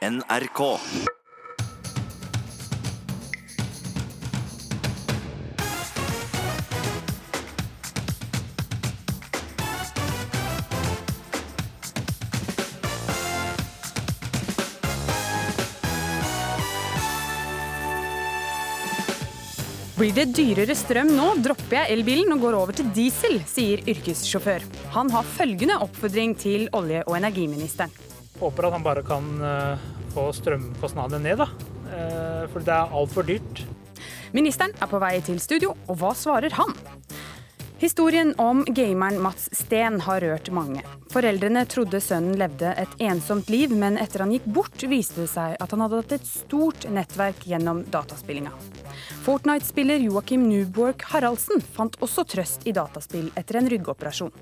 [0.00, 0.78] NRK.
[19.98, 24.64] Blir det dyrere strøm nå, dropper jeg elbilen og går over til diesel, sier yrkessjåfør.
[24.96, 27.92] Han har følgende oppfordring til olje- og energiministeren.
[28.40, 31.48] Håper at han bare kan eh, få strømkostnadene ned, da.
[31.92, 33.64] Eh, For det er altfor dyrt.
[34.32, 36.72] Ministeren er på vei til studio, og hva svarer han?
[37.80, 40.82] Historien om gameren Mats Steen har rørt mange.
[41.10, 45.56] Foreldrene trodde sønnen levde et ensomt liv, men etter han gikk bort, viste det seg
[45.56, 48.52] at han hadde hatt et stort nettverk gjennom dataspillinga.
[49.24, 54.36] Fortnite-spiller Joakim Newborg Haraldsen fant også trøst i dataspill etter en ryggoperasjon.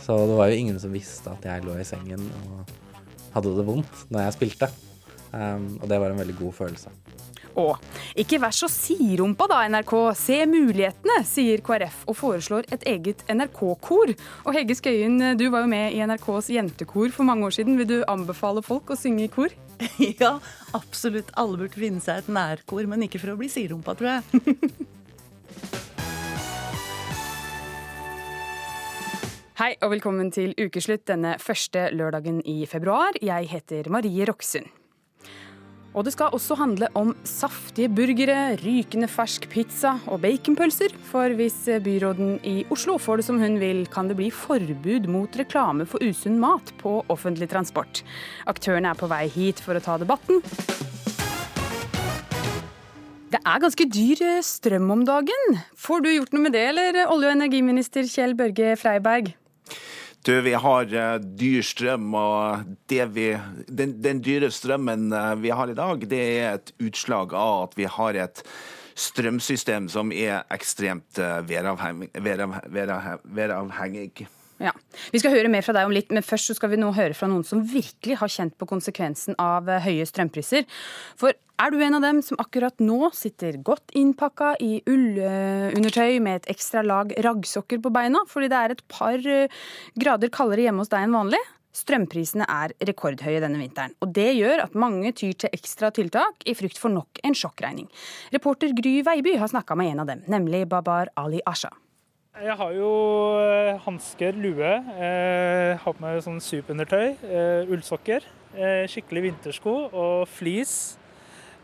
[0.00, 2.72] Så det var jo ingen som visste at jeg lå i sengen og
[3.38, 4.72] hadde det vondt når jeg spilte.
[5.28, 6.92] Um, og det var en veldig god følelse.
[7.58, 7.78] Og
[8.18, 9.94] ikke vær så sidrumpa da, NRK.
[10.18, 14.14] Se mulighetene, sier KrF og foreslår et eget NRK-kor.
[14.44, 17.78] Og Hegge Skøyen, du var jo med i NRKs jentekor for mange år siden.
[17.80, 19.54] Vil du anbefale folk å synge i kor?
[20.18, 20.36] Ja,
[20.74, 21.30] absolutt.
[21.38, 24.22] Alle burde finne seg et nærkor, men ikke for å bli sidrumpa, tror jeg.
[29.58, 33.16] Hei og velkommen til ukeslutt denne første lørdagen i februar.
[33.18, 34.68] Jeg heter Marie Roksund.
[35.98, 40.94] Og det skal også handle om saftige burgere, rykende fersk pizza og baconpølser.
[41.08, 45.40] For hvis byråden i Oslo får det som hun vil, kan det bli forbud mot
[45.42, 48.04] reklame for usunn mat på offentlig transport.
[48.46, 50.38] Aktørene er på vei hit for å ta debatten.
[53.34, 55.60] Det er ganske dyr strøm om dagen.
[55.74, 59.34] Får du gjort noe med det, eller olje- og energiminister Kjell Børge Freiberg?
[60.28, 62.74] Du, vi har eh, dyr strøm, og
[63.14, 63.28] vi,
[63.64, 67.76] den, den dyre strømmen eh, vi har i dag, det er et utslag av at
[67.78, 68.42] vi har et
[68.92, 71.16] strømsystem som er ekstremt
[71.48, 72.10] væravhengig.
[72.12, 74.26] værav- værav- væravhengig.
[74.58, 74.72] Ja.
[75.14, 77.28] Vi skal høre mer fra deg om litt, men først skal vi nå høre fra
[77.30, 80.66] noen som virkelig har kjent på konsekvensen av eh, høye strømpriser.
[81.18, 86.40] For er du en av dem som akkurat nå sitter godt innpakka i ullundertøy med
[86.40, 89.62] et ekstra lag raggsokker på beina fordi det er et par eh,
[89.98, 91.42] grader kaldere hjemme hos deg enn vanlig?
[91.78, 96.56] Strømprisene er rekordhøye denne vinteren, og det gjør at mange tyr til ekstra tiltak i
[96.58, 97.86] frykt for nok en sjokkregning.
[98.34, 101.70] Reporter Gry Veiby har snakka med en av dem, nemlig Babar Ali Asha.
[102.38, 102.88] Jeg har jo
[103.42, 108.22] eh, hansker, lue, eh, har på meg sånn superundertøy, eh, ullsokker,
[108.54, 110.96] eh, skikkelig vintersko og flis.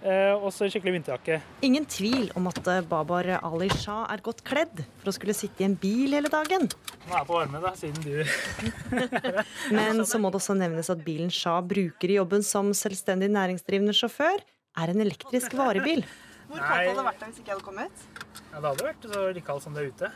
[0.04, 1.38] Eh, og så skikkelig vinterjakke.
[1.64, 5.62] Ingen tvil om at eh, Babar Ali Shah er godt kledd for å skulle sitte
[5.62, 6.66] i en bil hele dagen.
[7.06, 8.20] Nå er jeg på varme, da, siden du
[9.78, 13.94] Men så må det også nevnes at bilen Shah bruker i jobben som selvstendig næringsdrivende
[13.96, 14.42] sjåfør,
[14.74, 16.02] er en elektrisk varebil.
[16.50, 18.06] Hvor kaldt hadde det vært da hvis ikke jeg hadde kommet?
[18.50, 20.10] Ja, det hadde vært så like kaldt som det er ute.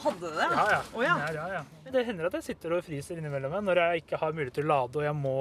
[0.00, 0.46] Hadde det?
[0.50, 0.80] Ja, ja.
[0.94, 1.16] Oh, ja.
[1.34, 1.64] ja, ja.
[1.92, 4.72] Det hender at jeg sitter og fryser innimellom når jeg ikke har mulighet til å
[4.72, 5.36] lade og jeg må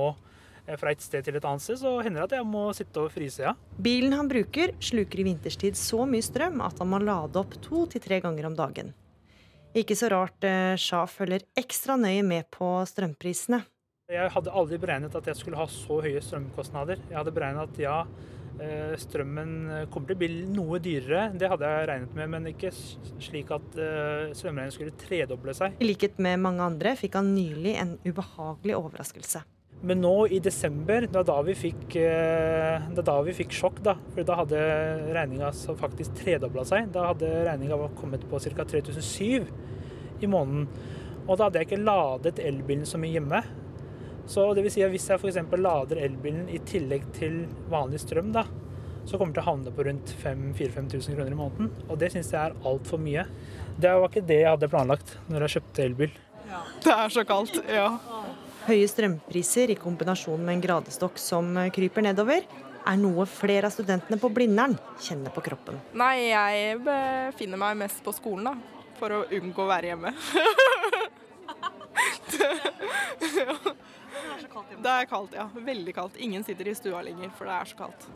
[0.65, 3.05] eh, fra et sted til et annet sted, så hender det at jeg må sitte
[3.05, 3.53] og fryse, ja.
[3.79, 7.85] Bilen han bruker, sluker i vinterstid så mye strøm at han må lade opp to
[7.93, 8.91] til tre ganger om dagen.
[9.77, 13.61] Ikke så rart eh, Shah følger ekstra nøye med på strømprisene.
[14.09, 16.97] Jeg hadde aldri beregnet at jeg skulle ha så høye strømkostnader.
[17.11, 17.99] Jeg hadde beregnet at ja,
[18.99, 19.51] strømmen
[19.91, 21.29] kommer til å bli noe dyrere.
[21.39, 25.77] Det hadde jeg regnet med, men ikke slik at eh, strømregningen skulle tredoble seg.
[25.79, 29.45] I likhet med mange andre fikk han nylig en ubehagelig overraskelse.
[29.79, 33.95] Men nå i desember, det var da vi fikk, eh, da vi fikk sjokk, da.
[34.11, 34.63] For da hadde
[35.15, 36.89] regninga faktisk tredobla seg.
[36.95, 38.67] Da hadde regninga kommet på ca.
[38.67, 39.47] 3007
[40.19, 40.67] i måneden.
[41.29, 43.43] Og da hadde jeg ikke ladet elbilen så mye hjemme.
[44.29, 45.39] Så det vil si at hvis jeg f.eks.
[45.57, 47.41] lader elbilen i tillegg til
[47.71, 48.43] vanlig strøm, da,
[49.09, 51.71] så kommer det til å havne på rundt 4000-5000 kroner i måneden.
[51.89, 53.25] Og det syns jeg er altfor mye.
[53.81, 56.13] Det var ikke det jeg hadde planlagt når jeg kjøpte elbil.
[56.85, 57.89] Det er så kaldt, ja.
[58.67, 62.45] Høye strømpriser i kombinasjon med en gradestokk som kryper nedover,
[62.89, 65.81] er noe flere av studentene på Blindern kjenner på kroppen.
[65.97, 68.53] Nei, jeg befinner meg mest på skolen, da.
[68.99, 70.13] For å unngå å være hjemme.
[74.71, 75.47] Det er kaldt, ja.
[75.53, 76.19] Veldig kaldt.
[76.21, 78.09] Ingen sitter i stua lenger, for det er så kaldt.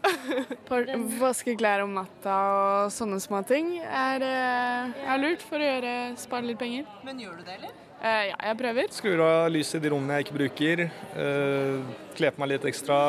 [1.20, 5.94] Vaske klær om natta og sånne små ting er, eh, er lurt for å gjøre,
[6.20, 6.88] spare litt penger.
[7.06, 7.74] Men gjør du det, eller?
[8.00, 8.88] Eh, ja, jeg prøver.
[8.96, 10.86] Skrur av lyset i de rommene jeg ikke bruker.
[11.12, 11.84] Uh,
[12.16, 13.02] Kle på meg litt ekstra,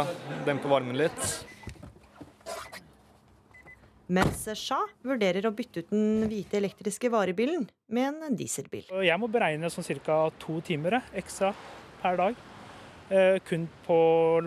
[0.47, 1.31] dempe varmen litt.
[4.11, 8.89] Mens Shah vurderer å bytte ut den hvite elektriske varebilen med en dieselbil.
[9.07, 10.25] Jeg må beregne sånn ca.
[10.41, 11.53] to timer ekstra
[12.01, 12.41] per dag.
[13.11, 13.95] Eh, kun på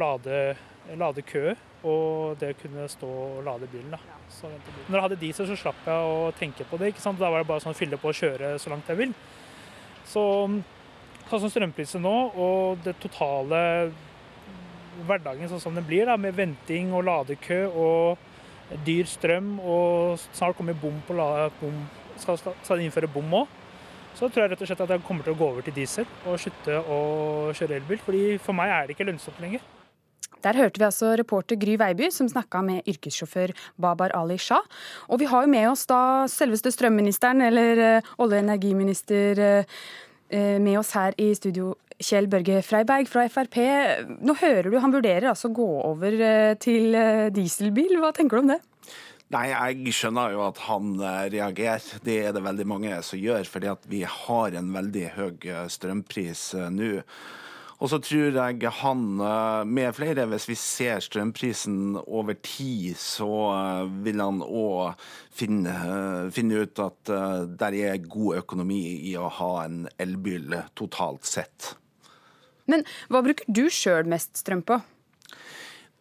[0.00, 0.56] lade,
[0.96, 1.50] ladekø
[1.84, 3.90] og det å kunne stå og lade bilen.
[3.92, 3.98] da.
[4.32, 4.48] Så.
[4.88, 6.94] Når jeg hadde diesel, så slapp jeg å tenke på det.
[6.94, 7.18] ikke sant?
[7.20, 9.12] Da var det bare sånn fylle på og kjøre så langt jeg vil.
[10.08, 10.24] Så
[11.28, 13.92] sånn som strømpriser nå, og det totale
[15.04, 20.56] hverdagen sånn som den blir, da, med venting og ladekø og dyr strøm, og snart
[20.56, 21.84] kommer bom på la, bom,
[22.16, 23.60] skal, skal, skal innføre bom òg,
[24.14, 26.06] så tror jeg rett og slett at jeg kommer til å gå over til diesel
[26.24, 26.98] og slutte å
[27.56, 27.98] kjøre elbil.
[27.98, 29.64] fordi for meg er det ikke lønnsomt lenger.
[30.44, 34.60] Der hørte vi altså reporter Gry Veiby som snakka med yrkessjåfør Babar Ali Shah.
[35.08, 40.58] Og vi har jo med oss da selveste strømministeren, eller uh, olje- og energiminister, uh,
[40.60, 41.72] med oss her i studio.
[42.02, 43.56] Kjell Børge Freiberg fra Frp.
[44.26, 46.16] Nå hører du han vurderer altså å gå over
[46.58, 46.96] til
[47.32, 48.00] dieselbil.
[48.02, 48.58] Hva tenker du om det?
[49.32, 50.98] Nei, jeg skjønner jo at han
[51.32, 52.02] reagerer.
[52.04, 56.52] Det er det veldig mange som gjør, fordi at vi har en veldig høy strømpris
[56.74, 56.98] nå.
[57.82, 59.00] Og så tror jeg han
[59.66, 63.28] med flere, hvis vi ser strømprisen over tid, så
[64.04, 65.02] vil han òg
[65.34, 65.74] finne,
[66.32, 67.12] finne, ut at
[67.58, 68.80] det er god økonomi
[69.10, 71.74] i å ha en elbil totalt sett.
[72.70, 74.78] Men hva bruker du sjøl mest strøm på?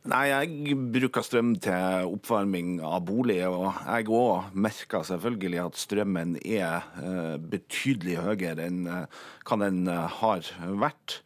[0.03, 6.33] Nei, jeg bruker strøm til oppvarming av bolig, og jeg òg merker selvfølgelig at strømmen
[6.44, 6.83] er
[7.39, 10.50] betydelig høyere enn hva den har
[10.81, 11.21] vært.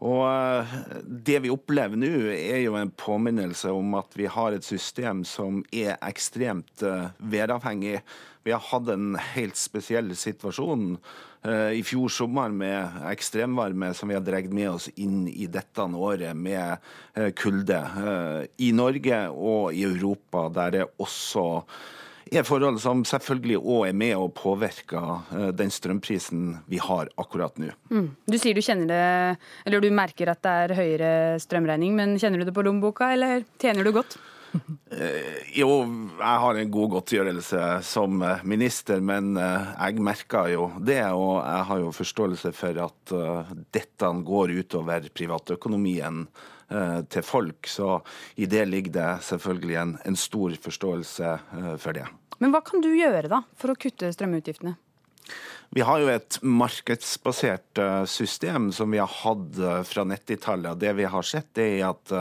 [0.00, 0.72] Og
[1.04, 5.60] Det vi opplever nå, er jo en påminnelse om at vi har et system som
[5.68, 6.86] er ekstremt
[7.20, 8.00] væravhengig.
[8.48, 10.96] Vi har hatt en helt spesiell situasjon
[11.46, 16.34] i fjor sommer med ekstremvarme som vi har dratt med oss inn i dette året
[16.34, 16.82] med
[17.38, 17.80] kulde.
[18.58, 21.46] I Norge og i Europa, der det også
[22.34, 27.70] er forhold som selvfølgelig òg er med og påvirker den strømprisen vi har akkurat nå.
[27.94, 28.08] Mm.
[28.26, 31.12] Du sier du kjenner det, eller du merker at det er høyere
[31.42, 34.18] strømregning, men kjenner du det på lommeboka, eller tjener du godt?
[35.56, 35.70] Jo,
[36.18, 41.02] jeg har en god godtgjørelse som minister, men jeg merker jo det.
[41.12, 43.14] Og jeg har jo forståelse for at
[43.74, 46.22] dette går utover privatøkonomien
[47.12, 47.68] til folk.
[47.68, 47.98] Så
[48.40, 51.34] i det ligger det selvfølgelig en, en stor forståelse
[51.82, 52.06] for det.
[52.40, 54.76] Men hva kan du gjøre da for å kutte strømutgiftene?
[55.74, 59.58] Vi har jo et markedsbasert system som vi har hatt
[59.88, 60.78] fra 90-tallet.
[60.80, 62.12] Det vi har sett, er at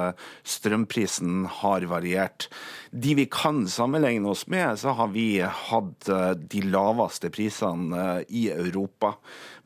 [0.44, 2.50] strømprisen har variert.
[2.96, 6.08] De vi kan sammenligne oss med, så har vi hatt
[6.40, 9.18] de laveste prisene i Europa.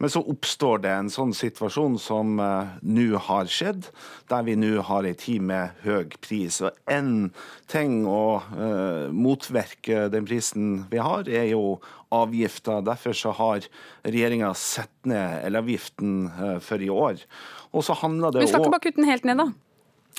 [0.02, 3.92] Men så oppstår det en sånn situasjon som nå har skjedd,
[4.34, 6.58] der vi nå har en tid med høy pris.
[6.66, 7.30] Og en
[7.70, 8.42] ting å
[9.14, 11.78] motvirke den prisen vi har, er jo
[12.10, 12.82] avgifter.
[12.82, 13.70] Derfor så har
[14.08, 16.32] regjeringa satt ned elavgiften
[16.66, 17.22] for i år.
[17.78, 19.52] Og så handler det Du skal ikke bare kutte den helt ned, da?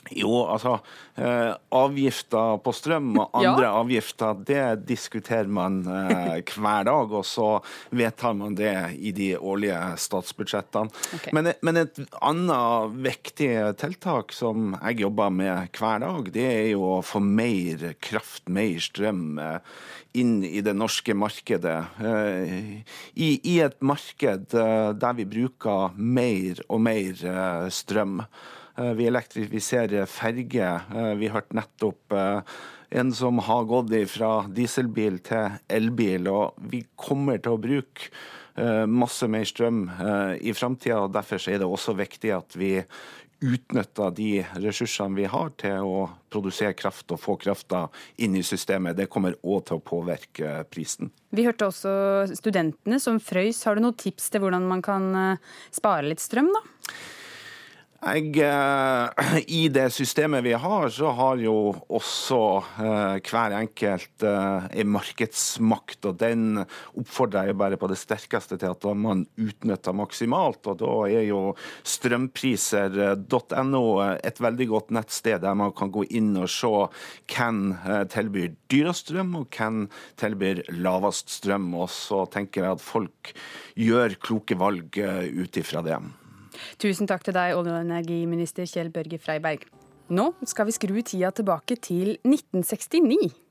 [0.08, 0.78] Jo, altså
[1.20, 3.72] eh, Avgifter på strøm og andre ja.
[3.78, 7.12] avgifter, det diskuterer man eh, hver dag.
[7.20, 7.48] Og så
[7.94, 10.90] vedtar man det i de årlige statsbudsjettene.
[11.18, 11.34] Okay.
[11.36, 16.86] Men, men, et annet viktig tiltak som jeg jobber med hver dag, det er jo
[16.96, 19.58] å få mer kraft, mer strøm, eh,
[20.18, 21.76] inn i det norske markedet.
[22.02, 28.24] I, i et marked der vi bruker mer og mer strøm.
[28.76, 30.84] Vi elektrifiserer ferger.
[31.18, 32.14] Vi hørte nettopp
[32.90, 36.28] en som har gått fra dieselbil til elbil.
[36.30, 38.10] Og vi kommer til å bruke
[38.90, 39.84] masse mer strøm
[40.40, 41.06] i framtida.
[41.12, 42.78] Derfor er det også viktig at vi
[43.40, 47.86] utnytter de ressursene vi har til å produsere kraft og få krafta
[48.20, 48.98] inn i systemet.
[48.98, 51.08] Det kommer òg til å påvirke prisen.
[51.32, 51.94] Vi hørte også
[52.36, 53.62] studentene som frøys.
[53.64, 55.08] Har du noen tips til hvordan man kan
[55.72, 56.62] spare litt strøm, da?
[58.00, 58.32] Jeg,
[59.60, 62.38] I det systemet vi har, så har jo også
[63.28, 66.06] hver enkelt en markedsmakt.
[66.08, 66.62] og Den
[66.96, 70.64] oppfordrer jeg bare på det sterkeste til at man utnytter maksimalt.
[70.72, 71.52] og Da er jo
[71.84, 73.84] strømpriser.no
[74.16, 76.72] et veldig godt nettsted der man kan gå inn og se
[77.34, 77.60] hvem
[78.16, 81.68] tilbyr dyrest strøm, og hvem tilbyr lavest strøm.
[81.76, 83.34] Og så tenker jeg at folk
[83.76, 86.00] gjør kloke valg ut ifra det.
[86.80, 89.66] Tusen takk til deg, olje- og energiminister Kjell Børge Freiberg.
[90.10, 93.49] Nå skal vi skru tida tilbake til 1969.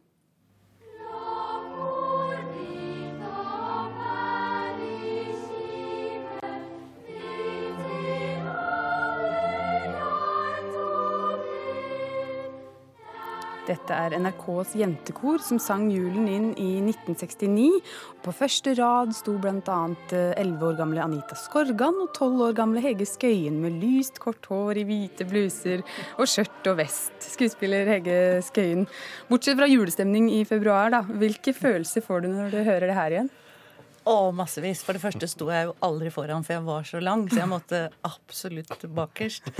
[13.69, 17.67] Dette er NRKs jentekor som sang julen inn i 1969.
[18.25, 19.79] På første rad sto bl.a.
[20.09, 24.81] 11 år gamle Anita Skorgan og 12 år gamle Hege Skøyen med lyst, kort hår
[24.81, 25.83] i hvite bluser
[26.17, 27.29] og skjørt og vest.
[27.35, 28.87] Skuespiller Hege Skøyen.
[29.29, 31.03] Bortsett fra julestemning i februar, da.
[31.05, 33.31] Hvilke følelser får du når du hører det her igjen?
[34.09, 34.81] Å, massevis.
[34.85, 37.27] For det første sto jeg jo aldri foran, for jeg var så lang.
[37.29, 39.51] Så jeg måtte absolutt bakerst.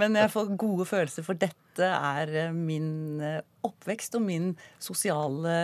[0.00, 4.50] Men jeg får gode følelser, for dette er eh, min eh, oppvekst og min
[4.82, 5.54] sosiale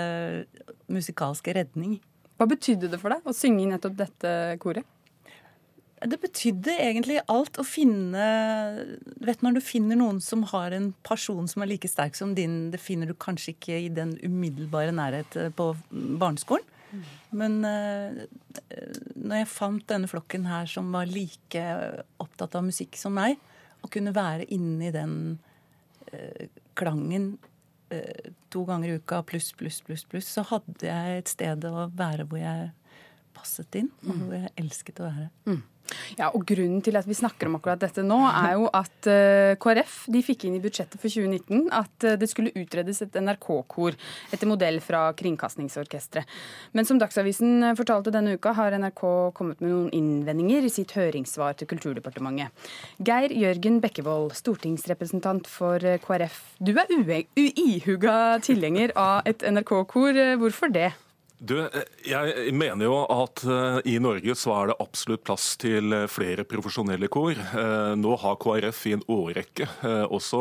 [0.87, 1.99] musikalske redning.
[2.39, 4.87] Hva betydde det for deg å synge i nettopp dette koret?
[5.99, 8.25] Det betydde egentlig alt å finne
[9.19, 12.69] vet Når du finner noen som har en person som er like sterk som din,
[12.71, 16.67] det finner du kanskje ikke i den umiddelbare nærhet eh, på barneskolen.
[17.37, 18.23] Men uh,
[19.15, 21.65] når jeg fant denne flokken her som var like
[22.23, 23.39] opptatt av musikk som meg,
[23.85, 25.15] å kunne være inni den
[26.13, 26.45] uh,
[26.79, 27.31] klangen
[27.93, 31.89] uh, to ganger i uka pluss, pluss, pluss, pluss, så hadde jeg et sted å
[31.95, 32.71] være hvor jeg
[33.37, 35.29] passet inn, og hvor jeg elsket å være.
[35.47, 35.61] Mm.
[36.19, 39.55] Ja, og Grunnen til at vi snakker om akkurat dette nå, er jo at uh,
[39.61, 43.97] KrF de fikk inn i budsjettet for 2019 at uh, det skulle utredes et NRK-kor
[44.35, 46.29] etter modell fra Kringkastingsorkesteret.
[46.77, 49.03] Men som Dagsavisen fortalte denne uka, har NRK
[49.37, 52.69] kommet med noen innvendinger i sitt høringssvar til Kulturdepartementet.
[53.05, 56.41] Geir Jørgen Bekkevold, stortingsrepresentant for KrF.
[56.61, 56.89] Du er
[57.39, 60.19] uihuga tilhenger av et NRK-kor.
[60.41, 60.93] Hvorfor det?
[61.39, 61.55] Du,
[62.03, 66.43] jeg mener jo at uh, i Norge så er det absolutt plass til uh, flere
[66.49, 67.39] profesjonelle kor.
[67.53, 69.69] Uh, nå har KrF i en årrekke,
[70.11, 70.41] også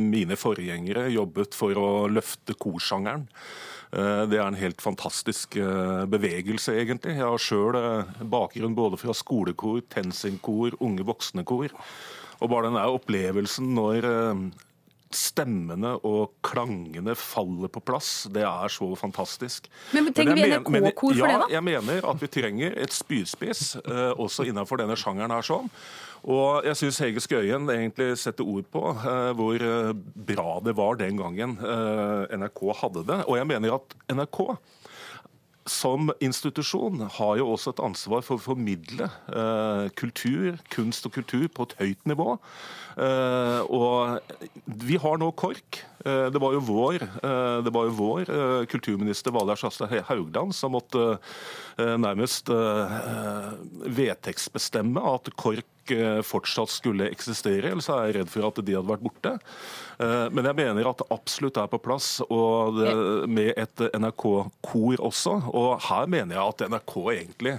[0.00, 3.28] mine forgjengere, jobbet for å løfte korsjangeren.
[3.94, 5.54] Det er en helt fantastisk
[6.10, 7.12] bevegelse, egentlig.
[7.14, 7.76] Jeg har sjøl
[8.26, 11.70] bakgrunn både fra skolekor, TenSing-kor, unge voksne-kor.
[12.40, 14.08] Og bare den der opplevelsen når
[15.16, 18.26] stemmene og klangene faller på plass.
[18.32, 19.68] Det er så fantastisk.
[19.94, 21.50] Men trenger vi NRK-kor for ja, det, da?
[21.56, 25.70] Jeg mener at vi trenger et spydspiss eh, også innenfor denne sjangeren her sånn.
[26.24, 29.90] Og jeg syns Hege Skøyen egentlig setter ord på eh, hvor uh,
[30.30, 33.20] bra det var den gangen NRK hadde det.
[33.28, 34.40] Og jeg mener at NRK
[35.66, 41.46] som institusjon har jo også et ansvar for å formidle eh, kultur, kunst og kultur
[41.48, 42.36] på et høyt nivå.
[43.00, 44.20] Eh, og
[44.84, 45.80] vi har nå KORK.
[46.04, 50.76] Eh, det var jo vår, eh, var jo vår eh, kulturminister Valgerd Svarstad Haugland som
[50.76, 51.16] måtte
[51.80, 52.52] eh, nærmest
[53.98, 55.73] vedtektsbestemme at KORK
[56.24, 59.34] fortsatt skulle eksistere, ellers er jeg redd for at de hadde vært borte.
[60.34, 62.94] Men jeg mener at det absolutt er på plass, og det,
[63.30, 65.36] med et NRK-kor også.
[65.54, 67.54] Og her mener jeg at NRK egentlig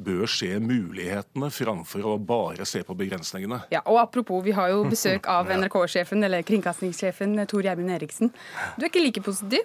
[0.00, 3.60] bør se mulighetene framfor å bare se på begrensningene.
[3.74, 8.32] Ja, og Apropos, vi har jo besøk av NRK-sjefen, eller kringkastingssjefen Tor Gjermund Eriksen.
[8.78, 9.64] Du er ikke like positiv?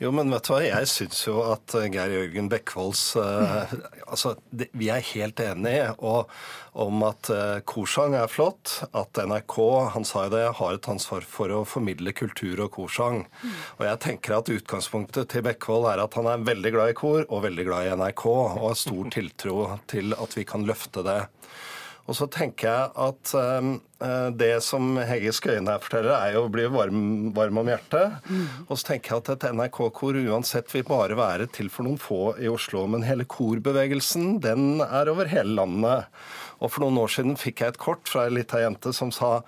[0.00, 3.68] Jo, men vet du hva, jeg syns jo at Geir Jørgen Bekkevolds uh,
[4.06, 6.30] Altså, det, vi er helt enige og,
[6.72, 8.78] om at uh, korsang er flott.
[8.96, 9.56] At NRK,
[9.94, 13.26] han sa jo det, har et ansvar for å formidle kultur og korsang.
[13.76, 17.26] Og jeg tenker at utgangspunktet til Bekkevold er at han er veldig glad i kor
[17.26, 19.58] og veldig glad i NRK, og har stor tiltro
[19.92, 21.20] til at vi kan løfte det.
[22.08, 23.76] Og så tenker jeg at um,
[24.40, 27.02] det som Hege Skøyen her forteller, er jo å bli varm,
[27.36, 28.20] varm om hjertet.
[28.30, 28.44] Mm.
[28.66, 32.20] Og så tenker jeg at et NRK-kor uansett vil bare være til for noen få
[32.40, 32.86] i Oslo.
[32.90, 36.08] Men hele korbevegelsen, den er over hele landet.
[36.60, 39.38] Og for noen år siden fikk jeg et kort fra ei lita jente som sa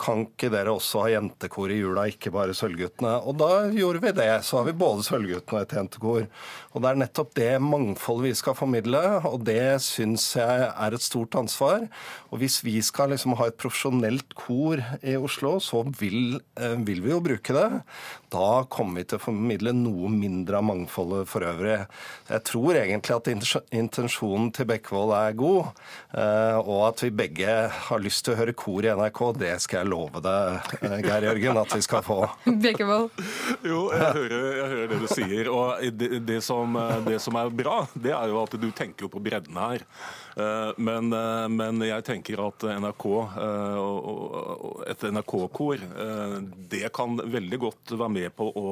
[0.00, 3.18] kan ikke dere også ha jentekor i jula, ikke bare Sølvguttene?
[3.28, 4.30] Og da gjorde vi det.
[4.46, 6.28] Så har vi både Sølvguttene og et jentekor.
[6.72, 11.04] Og det er nettopp det mangfoldet vi skal formidle, og det syns jeg er et
[11.04, 11.84] stort ansvar.
[12.30, 13.99] Og hvis vi skal liksom ha et profesjonelt
[14.34, 17.82] kor i Oslo, så vil, eh, vil vi jo bruke det.
[18.30, 21.86] Da kommer vi til å formidle noe mindre av mangfoldet for øvrig.
[22.28, 23.30] Jeg tror egentlig at
[23.72, 25.66] intensjonen til Bekkevold er god,
[26.14, 29.82] eh, og at vi begge har lyst til å høre kor i NRK, det skal
[29.82, 32.20] jeg love deg, eh, Geir Jørgen, at vi skal få.
[32.64, 33.10] Bekkevold?
[33.66, 35.50] Jo, jeg hører, jeg hører, det du sier.
[35.50, 39.12] Og det, det, som, det, som, er bra, det er jo at du tenker jo
[39.12, 39.84] på bredden her.
[40.36, 43.06] Eh, men, eh, men jeg tenker at NRK,
[44.90, 45.82] et NRK-kor,
[46.70, 48.70] det kan veldig godt være med på å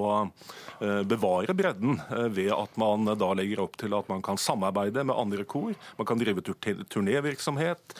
[1.09, 1.99] bevare bredden
[2.35, 5.75] ved at man da legger opp til at man kan samarbeide med andre kor.
[5.99, 7.97] Man kan drive turnévirksomhet.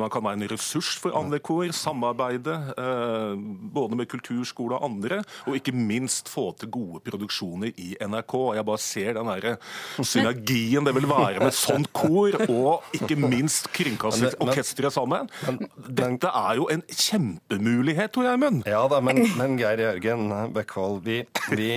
[0.00, 1.66] Man kan være en ressurs for andre kor.
[1.74, 3.34] samarbeide eh,
[3.74, 8.34] både med kulturskole og andre, og ikke minst få til gode produksjoner i NRK.
[8.56, 9.56] Jeg bare ser den der
[10.02, 15.30] synergien det vil være med sånt kor og ikke minst kringkastingsorkesteret sammen.
[15.76, 18.64] Dette er jo en kjempemulighet, Tor Gjermund.
[18.68, 21.20] Ja da, men, men Geir Jørgen Bekkevold, vi,
[21.54, 21.70] vi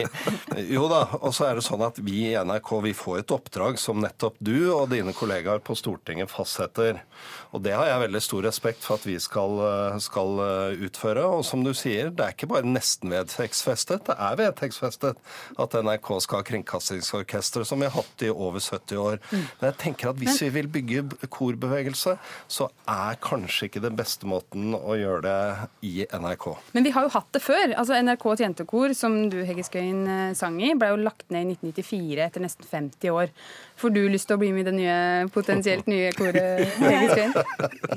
[0.73, 3.79] Jo da, og så er det sånn at vi i NRK vi får et oppdrag
[3.81, 7.01] som nettopp du og dine kollegaer på Stortinget fastsetter.
[7.53, 9.59] Og det har jeg veldig stor respekt for at vi skal,
[10.01, 10.39] skal
[10.87, 11.25] utføre.
[11.37, 15.19] Og som du sier, det er ikke bare nesten vedtektsfestet, det er vedtektsfestet
[15.61, 19.19] at NRK skal ha kringkastingsorkester, som vi har hatt i over 70 år.
[19.31, 22.15] Men jeg tenker at hvis vi vil bygge korbevegelse,
[22.47, 26.49] så er kanskje ikke den beste måten å gjøre det i NRK.
[26.73, 27.75] Men vi har jo hatt det før.
[27.77, 31.57] Altså NRKs jentekor, som du Hegge Skøyen eh, sang i, ble jo lagt ned i
[31.57, 33.33] 1994 etter nesten 50 år.
[33.79, 34.97] Får du lyst til å bli med i det nye,
[35.33, 37.42] potensielt nye koret, Hegge Skøyen?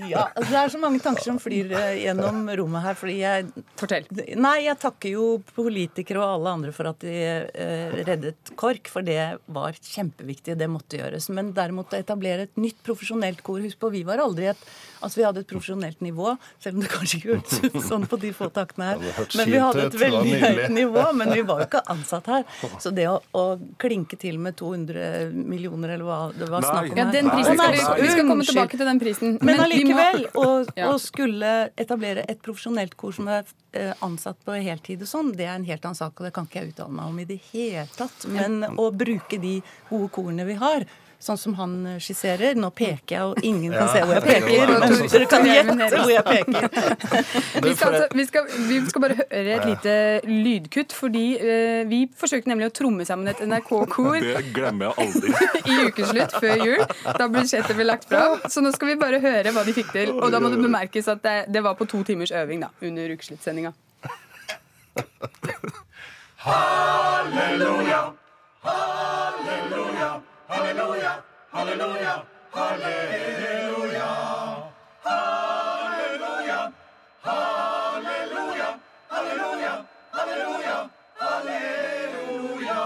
[0.07, 2.99] Ja, altså det er så mange tanker som flyr eh, gjennom rommet her.
[2.99, 3.47] fordi jeg...
[3.81, 4.07] Fortell.
[4.39, 9.07] Nei, jeg takker jo politikere og alle andre for at de eh, reddet KORK, for
[9.07, 9.21] det
[9.53, 10.57] var kjempeviktig.
[10.59, 11.31] Det måtte gjøres.
[11.35, 14.67] Men derimot å etablere et nytt profesjonelt kor Husk på, vi var aldri et
[15.05, 18.19] Altså, vi hadde et profesjonelt nivå, selv om det kanskje ikke hørtes ut sånn på
[18.21, 19.03] de få taktene her.
[19.37, 22.47] Men vi hadde et veldig høyt nivå, men vi var jo ikke ansatt her.
[22.83, 23.45] Så det å, å
[23.83, 27.77] klinke til med 200 millioner, eller hva det var snakk om Ja, den prisen skal
[27.77, 29.36] vi, vi skal komme tilbake til den prisen.
[29.43, 30.47] Men må- allikevel, å,
[30.79, 30.91] Ja.
[30.93, 35.47] å skulle etablere et profesjonelt kor som er eh, ansatt på heltid og sånn, det
[35.49, 37.41] er en helt annen sak, og det kan ikke jeg uttale meg om i det
[37.53, 38.27] hele tatt.
[38.33, 39.59] Men å bruke de
[39.91, 40.87] gode korene vi har,
[41.23, 43.93] sånn som han eh, skisserer Nå peker jeg, og ingen kan Ja.
[43.93, 46.69] se hvor jeg peker, men dere kan gjette hvor jeg peker.
[47.67, 49.95] Vi skal, altså, vi, skal, vi skal bare høre et lite
[50.29, 55.33] lydkutt, fordi uh, vi forsøkte nemlig å tromme sammen et NRK-kor Det glemmer jeg aldri.
[55.73, 56.85] i ukeslutt før jul,
[57.17, 58.39] da budsjettet ble lagt fram.
[58.53, 60.13] Så nå skal vi bare høre hva de fikk til.
[60.21, 63.17] Og da må det bemerkes at det, det var på to timers øving da, under
[63.17, 63.73] ukesluttsendinga.
[66.47, 68.01] Halleluja,
[68.63, 70.11] halleluja,
[70.49, 74.07] halleluja, halleluja, halleluja.
[75.05, 76.73] Halleluja,
[77.23, 78.69] halleluja,
[79.09, 80.89] halleluja, halleluja,
[81.19, 82.81] halleluja.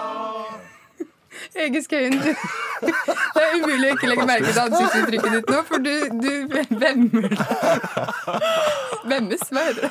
[1.57, 2.35] Hege Skøyen, du,
[3.35, 6.33] det er umulig å ikke legge merke til ansiktsuttrykket ditt nå, for du, du
[6.81, 7.37] vemmer.
[9.11, 9.91] Vemmes, hva heter det?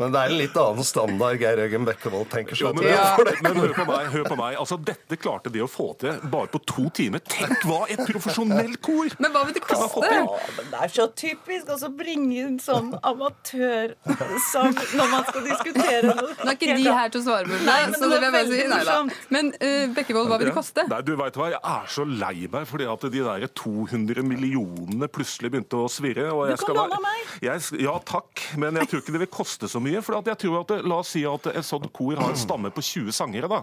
[0.00, 2.94] Men det er en litt annen standard Geir Jørgen Bekkevold tenker Jo, seg men, til.
[3.18, 4.06] for men hør på meg.
[4.14, 4.56] hør på meg.
[4.62, 7.22] Altså, Dette klarte de å få til bare på to timer.
[7.28, 10.08] Tenk hva et profesjonelt kor Men hva vil det koste?
[10.08, 10.24] Ja,
[10.56, 16.32] men det er så typisk å bringe inn sånn amatørsang når man skal diskutere noe.
[16.42, 18.48] Nå er ikke de her til å svare på det, så det vil jeg bare
[18.50, 18.60] si.
[18.72, 18.98] Nei da.
[19.34, 20.86] Men uh, Bekkevold, hva vil det koste?
[20.90, 25.08] Nei, du vet hva, Jeg er så lei meg fordi at de der 200 millionene
[25.12, 26.28] plutselig begynte å svirre.
[26.32, 27.32] Og jeg Du kan låne meg.
[27.44, 30.02] Jeg, ja takk, men jeg tror ikke det vil koste så mye.
[30.04, 32.72] For at jeg tror at, La oss si at et sånt kor har en stamme
[32.74, 33.50] på 20 sangere.
[33.50, 33.62] da.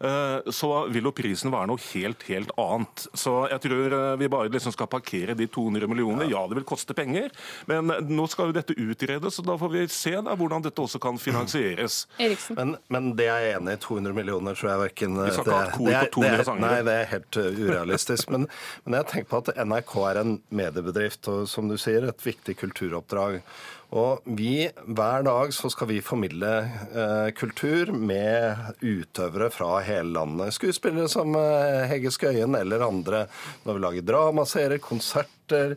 [0.00, 3.06] Eh, Så vil jo prisen være noe helt, helt annet.
[3.16, 6.28] Så jeg tror eh, vi bare liksom skal parkere de 200 millionene.
[6.30, 7.30] Ja, det vil koste penger,
[7.70, 10.82] men eh, nå skal jo dette utredes, og da får vi se da, hvordan dette
[10.84, 12.02] også kan finansieres.
[12.56, 13.82] Men, men det er jeg enig i.
[13.86, 16.48] 200 millioner tror jeg verken Vi skal ikke ha et kor på 200 det er-
[16.50, 16.70] sangere.
[16.76, 18.30] Nei, det er helt uh, urealistisk.
[18.34, 18.46] Men,
[18.84, 22.56] men jeg tenker på at NRK er en mediebedrift og som du sier, et viktig
[22.60, 23.40] kulturoppdrag.
[23.94, 26.50] Og vi, Hver dag så skal vi formidle
[26.90, 30.56] eh, kultur med utøvere fra hele landet.
[30.56, 33.26] Skuespillere som eh, Hege Skøyen eller andre.
[33.62, 35.76] Når vi lager dramaserier, konserter,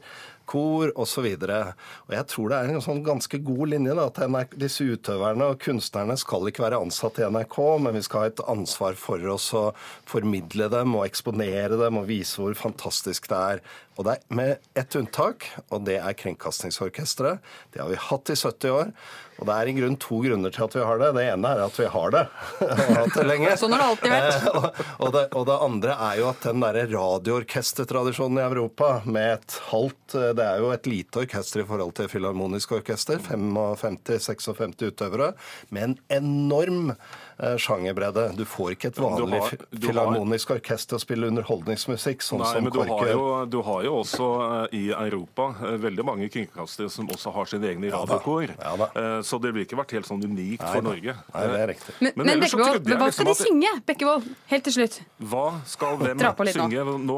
[0.49, 1.27] kor osv.
[1.29, 5.51] Og jeg tror det er en sånn ganske god linje da, at NRK, disse utøverne
[5.51, 9.29] og kunstnerne skal ikke være ansatt i NRK, men vi skal ha et ansvar for
[9.35, 9.67] oss å
[10.09, 13.63] formidle dem og eksponere dem og vise hvor fantastisk det er.
[13.99, 17.43] Og det er med ett unntak, og det er Kringkastingsorkesteret.
[17.73, 18.93] Det har vi hatt i 70 år.
[19.39, 21.09] Og det er i grunn to grunner til at vi har det.
[21.15, 22.23] Det ene er at vi har det.
[22.63, 23.51] og har hatt det lenge.
[23.59, 24.47] Sånn har det alltid vært.
[24.49, 29.37] Eh, og, det, og det andre er jo at den derre radioorkestertradisjonen i Europa med
[29.37, 33.23] et halvt eh, Det er jo et lite orkester i forhold til Filharmonisk orkester.
[33.27, 35.33] 55-56 utøvere.
[35.75, 36.93] Med en enorm
[37.39, 38.35] sjangerbredde.
[38.35, 42.21] Du får ikke et Ja, vanlig har- fi- har- Filharmonisk orkester til å spille underholdningsmusikk,
[42.21, 44.27] sånn Nei, som men du har, jo, du har jo også
[44.71, 48.17] eh, i Europa eh, veldig mange kringkastere som også har sine egne Ja da.
[48.19, 48.49] radiokor.
[48.59, 48.89] Ja da.
[48.95, 50.81] Eh, Så det ville ikke vært helt sånn unikt Nei for.
[50.81, 51.15] Norge.
[51.33, 51.93] Nei, det er riktig.
[52.01, 53.71] Men, men, men Bekkevold, hva liksom skal de synge?
[53.85, 54.99] Bekkevold, helt til slutt.
[55.21, 56.19] Hva skal hvem
[56.53, 56.97] synge nå.
[57.05, 57.17] nå?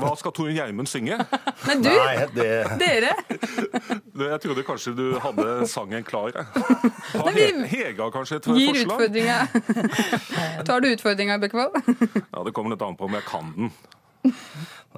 [0.00, 1.18] Hva skal Tore Gjermund synge?
[1.66, 1.88] Nei, du!
[1.90, 2.78] Nei, det...
[2.80, 3.14] Dere!
[4.20, 6.32] Jeg trodde kanskje du hadde sangen klar.
[7.14, 7.32] Har
[7.70, 9.59] Hega kanskje et Gir utfordringer, utfordringa.
[10.66, 11.76] Tar du utfordringa, Bekkevold?
[12.32, 13.72] Ja, Det kommer litt an på om jeg kan den.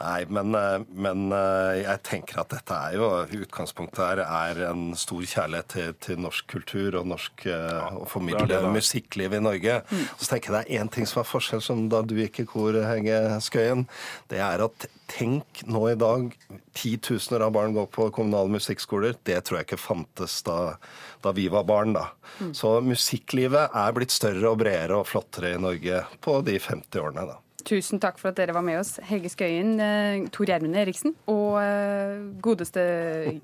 [0.01, 3.09] Nei, men, eh, men eh, jeg tenker at dette er jo
[3.43, 8.47] Utgangspunktet her er en stor kjærlighet til, til norsk kultur og norsk ja, å formidle
[8.49, 9.77] det det, musikkliv i Norge.
[9.91, 10.07] Mm.
[10.17, 12.49] Så tenker jeg det er én ting som er forskjell, som da du gikk i
[12.49, 13.85] kor, Henge Skøyen.
[14.33, 16.33] Det er at tenk nå i dag
[16.73, 19.19] Titusener av barn går på kommunale musikkskoler.
[19.29, 20.79] Det tror jeg ikke fantes da,
[21.21, 22.09] da vi var barn, da.
[22.41, 22.55] Mm.
[22.57, 27.29] Så musikklivet er blitt større og bredere og flottere i Norge på de 50 årene,
[27.29, 27.41] da.
[27.69, 31.61] Tusen takk for at dere var med oss, Helge Skøyen, eh, Tor Gjermund Eriksen og
[31.63, 32.83] eh, godeste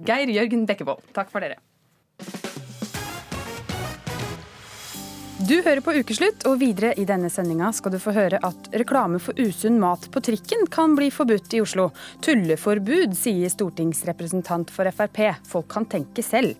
[0.07, 1.05] Geir Jørgen Bekkevold.
[1.17, 1.61] Takk for dere.
[5.39, 9.21] Du hører på Ukeslutt, og videre i denne sendinga skal du få høre at reklame
[9.23, 11.87] for usunn mat på trikken kan bli forbudt i Oslo.
[12.27, 15.23] Tulleforbud, sier stortingsrepresentant for Frp.
[15.47, 16.59] Folk kan tenke selv.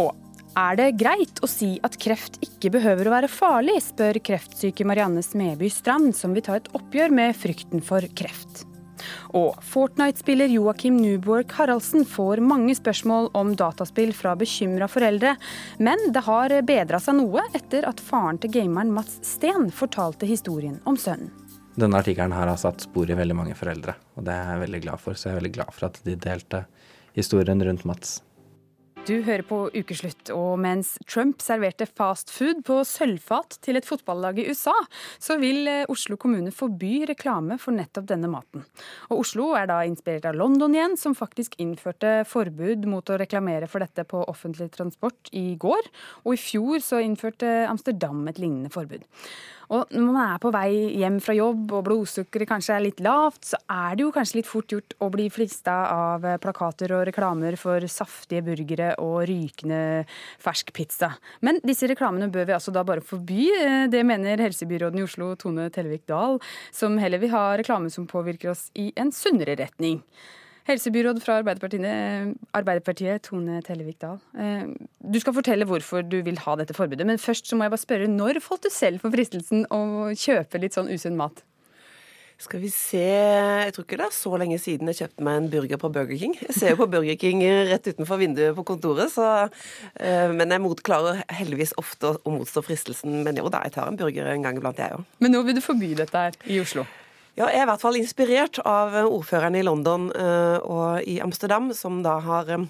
[0.00, 0.16] Og
[0.58, 5.22] er det greit å si at kreft ikke behøver å være farlig, spør kreftsyke Marianne
[5.24, 8.66] Smeby Strand, som vil ta et oppgjør med frykten for kreft.
[9.34, 15.34] Og Fortnite-spiller Joakim Nuborg Haraldsen får mange spørsmål om dataspill fra bekymra foreldre,
[15.82, 20.78] men det har bedra seg noe etter at faren til gameren Mats Steen fortalte historien
[20.84, 21.32] om sønnen.
[21.72, 25.00] Denne artikkelen har satt spor i veldig mange foreldre, og det er jeg veldig glad
[25.00, 25.16] for.
[25.16, 26.66] Så jeg er veldig glad for at de delte
[27.16, 28.18] historien rundt Mats.
[29.02, 34.36] Du hører på Ukeslutt, og mens Trump serverte fast food på sølvfat til et fotballag
[34.38, 34.74] i USA,
[35.18, 38.62] så vil eh, Oslo kommune forby reklame for nettopp denne maten.
[39.10, 43.66] Og Oslo er da inspirert av London igjen, som faktisk innførte forbud mot å reklamere
[43.66, 45.90] for dette på offentlig transport i går.
[46.22, 49.02] Og i fjor så innførte Amsterdam et lignende forbud.
[49.72, 53.46] Og når man er på vei hjem fra jobb og blodsukkeret kanskje er litt lavt,
[53.54, 57.56] så er det jo kanskje litt fort gjort å bli frista av plakater og reklamer
[57.60, 59.80] for saftige burgere og rykende
[60.42, 61.12] fersk pizza.
[61.40, 63.48] Men disse reklamene bør vi altså da bare forby.
[63.92, 66.40] Det mener helsebyråden i Oslo, Tone Tellevik Dahl,
[66.74, 70.00] som heller vil ha reklame som påvirker oss i en sunnere retning.
[70.68, 74.20] Helsebyråd fra Arbeiderpartiet, Arbeiderpartiet Tone Tellevik Dahl.
[74.38, 74.68] Eh,
[75.02, 77.82] du skal fortelle hvorfor du vil ha dette forbudet, men først så må jeg bare
[77.82, 81.42] spørre, når falt du selv for fristelsen å kjøpe litt sånn usunn mat?
[82.42, 85.50] Skal vi se Jeg tror ikke det er så lenge siden jeg kjøpte meg en
[85.52, 86.32] burger på Burger King.
[86.40, 90.64] Jeg ser jo på Burger King rett utenfor vinduet på kontoret, så eh, Men jeg
[90.64, 93.20] motklarer heldigvis ofte å motstå fristelsen.
[93.22, 95.06] Men jo da, jeg tar en burger en gang iblant, jeg òg.
[95.22, 96.84] Men nå vil du forby dette her i Oslo?
[97.38, 101.70] Ja, jeg er i hvert fall inspirert av ordførerne i London uh, og i Amsterdam,
[101.76, 102.66] som da har um,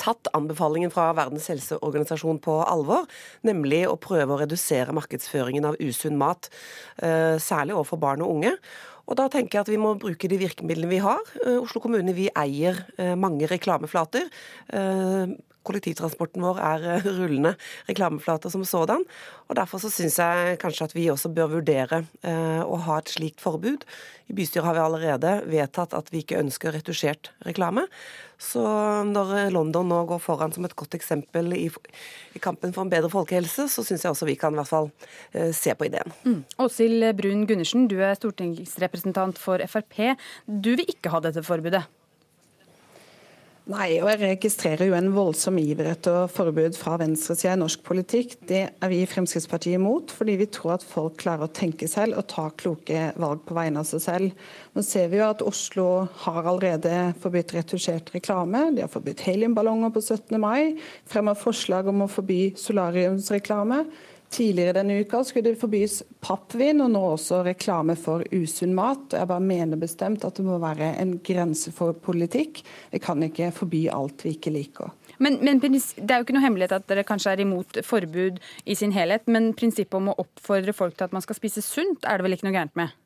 [0.00, 3.10] tatt anbefalingen fra Verdens helseorganisasjon på alvor,
[3.44, 6.48] nemlig å prøve å redusere markedsføringen av usunn mat,
[6.98, 8.54] særlig overfor barn og unge.
[9.10, 11.20] Og da tenker jeg at vi må bruke de virkemidlene vi har.
[11.58, 12.78] Oslo kommune vi eier
[13.18, 14.28] mange reklameflater.
[15.66, 17.54] Kollektivtransporten vår er eh, rullende
[17.90, 19.04] reklameflater som sådan.
[19.48, 23.14] og Derfor så syns jeg kanskje at vi også bør vurdere eh, å ha et
[23.14, 23.86] slikt forbud.
[24.32, 27.86] I bystyret har vi allerede vedtatt at vi ikke ønsker retusjert reklame.
[28.42, 28.62] Så
[29.06, 31.68] når London nå går foran som et godt eksempel i,
[32.42, 34.90] kampen for en bedre folkehelse, så syns jeg også vi kan i hvert fall
[35.30, 36.14] eh, se på ideen.
[36.26, 36.42] Mm.
[37.18, 40.16] Brun Gundersen, du er stortingsrepresentant for Frp.
[40.46, 41.84] Du vil ikke ha dette forbudet?
[43.70, 48.34] Nei, og jeg registrerer jo en voldsom iver etter forbud fra venstresida i norsk politikk.
[48.48, 52.18] Det er vi i Fremskrittspartiet imot, fordi vi tror at folk klarer å tenke selv
[52.18, 54.48] og ta kloke valg på vegne av seg selv.
[54.74, 55.86] Nå ser vi jo at Oslo
[56.24, 58.64] har allerede forbudt retusjert reklame.
[58.74, 60.42] De har forbudt heliumballonger på 17.
[60.42, 60.74] mai.
[61.06, 63.84] Fremmer forslag om å forby solariumsreklame.
[64.32, 69.12] Tidligere denne uka skulle det forbys pappvin, og nå også reklame for usunn mat.
[69.12, 72.62] Jeg bare mener bestemt at det må være en grense for politikk.
[72.94, 74.94] Vi kan ikke forby alt vi ikke liker.
[75.22, 78.74] Men, men, Det er jo ikke noe hemmelighet at dere kanskje er imot forbud i
[78.74, 82.16] sin helhet, men prinsippet om å oppfordre folk til at man skal spise sunt, er
[82.16, 82.96] det vel ikke noe gærent med?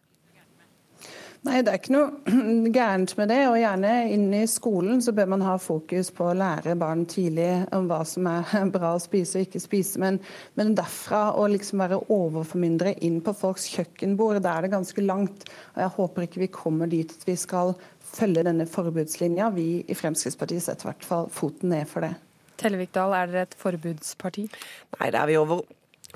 [1.47, 3.39] Nei, det er ikke noe gærent med det.
[3.47, 7.51] Og gjerne inn i skolen så bør man ha fokus på å lære barn tidlig
[7.77, 10.03] om hva som er bra å spise og ikke spise.
[10.03, 10.19] Men,
[10.59, 15.47] men derfra å liksom være overformyndere inn på folks kjøkkenbord, da er det ganske langt.
[15.77, 17.77] Og jeg håper ikke vi kommer dit at vi skal
[18.17, 19.53] følge denne forbudslinja.
[19.55, 22.17] Vi i Fremskrittspartiet setter i hvert fall foten ned for det.
[22.59, 24.49] Tellevikdal, er dere et forbudsparti?
[24.97, 25.63] Nei, det er vi over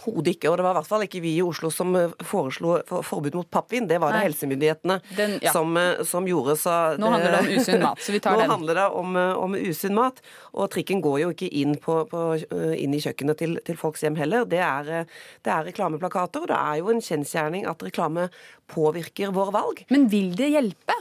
[0.01, 0.51] Overhodet ikke.
[0.51, 3.51] Og det var i hvert fall ikke vi i Oslo som eh, foreslo forbud mot
[3.51, 3.89] pappvin.
[3.89, 4.29] Det var det Nei.
[4.29, 5.53] helsemyndighetene den, ja.
[5.53, 6.57] som, eh, som, gjorde.
[6.61, 8.49] Så det, nå handler det om usunn mat, så vi tar nå den.
[8.49, 10.23] Nå handler det om, eh, om usunn mat.
[10.53, 14.19] Og trikken går jo ikke inn, på, på, inn i kjøkkenet til, til, folks hjem
[14.21, 14.49] heller.
[14.49, 15.07] Det er,
[15.45, 18.29] det er reklameplakater, og det er jo en kjensgjerning at reklame
[18.71, 19.85] påvirker våre valg.
[19.93, 20.97] Men vil det hjelpe?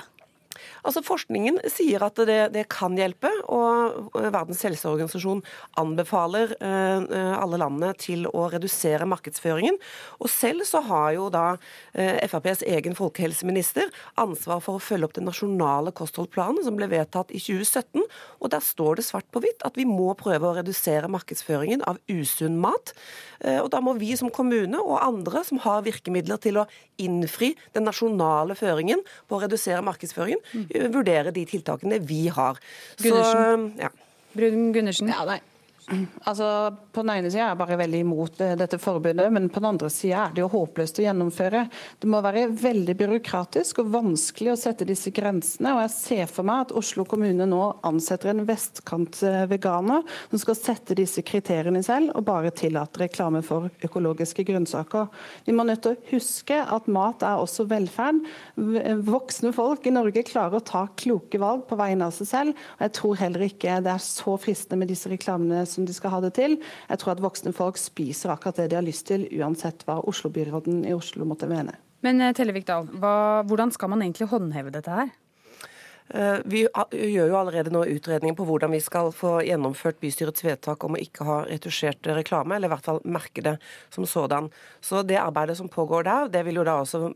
[0.84, 5.42] Altså Forskningen sier at det, det, kan hjelpe, og Verdens helseorganisasjon
[5.80, 9.80] anbefaler eh, alle landene til å redusere markedsføringen.
[10.20, 11.46] Og Selv så har jo da
[11.94, 13.90] eh, FrPs egen folkehelseminister
[14.22, 18.06] ansvar for å følge opp den nasjonale kostholdplanen som ble vedtatt i 2017.
[18.40, 22.00] og Der står det svart på hvitt at vi må prøve å redusere markedsføringen av
[22.12, 22.94] usunn mat.
[23.42, 26.68] Eh, og Da må vi som kommune og andre som har virkemidler til å
[27.00, 30.42] innfri den nasjonale føringen på å redusere markedsføringen.
[30.94, 32.60] Vurdere de tiltakene vi har.
[33.00, 33.16] Så,
[33.80, 33.92] ja.
[34.34, 35.10] Brun Gundersen.
[35.12, 35.40] Ja, nei.
[36.24, 39.62] Altså, På den ene sida er jeg bare veldig imot eh, dette forbudet, men på
[39.62, 41.64] den andre sida er det jo håpløst å gjennomføre.
[42.02, 45.74] Det må være veldig byråkratisk og vanskelig å sette disse grensene.
[45.76, 50.98] og Jeg ser for meg at Oslo kommune nå ansetter en vestkantveganer som skal sette
[50.98, 55.10] disse kriteriene selv, og bare tillate reklame for økologiske grønnsaker.
[55.48, 58.22] Vi må nødt til å huske at mat er også velferd.
[59.10, 62.66] Voksne folk i Norge klarer å ta kloke valg på vegne av seg selv.
[62.78, 66.14] og Jeg tror heller ikke det er så fristende med disse reklamene som de skal
[66.16, 66.58] ha det til.
[66.90, 70.84] Jeg tror at voksne folk spiser akkurat det de har lyst til, uansett hva Oslo-byråden
[70.90, 71.78] i Oslo måtte mene.
[72.06, 75.12] Men eh, Tellevik Dahl, hvordan skal man egentlig håndheve dette her?
[76.10, 80.84] Eh, vi gjør jo allerede nå utredninger på hvordan vi skal få gjennomført bystyrets vedtak
[80.86, 83.56] om å ikke ha retusjert reklame, eller i hvert fall merke det
[83.94, 84.50] som sådan.
[84.82, 87.12] Så det arbeidet som pågår der, det vil jo da også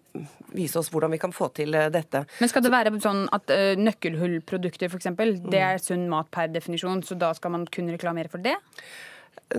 [0.53, 2.25] vise oss hvordan vi kan få til eh, dette.
[2.39, 5.10] Men skal det være sånn at uh, nøkkelhullprodukter f.eks.,
[5.49, 8.56] det er sunn mat per definisjon, så da skal man kun reklamere for det?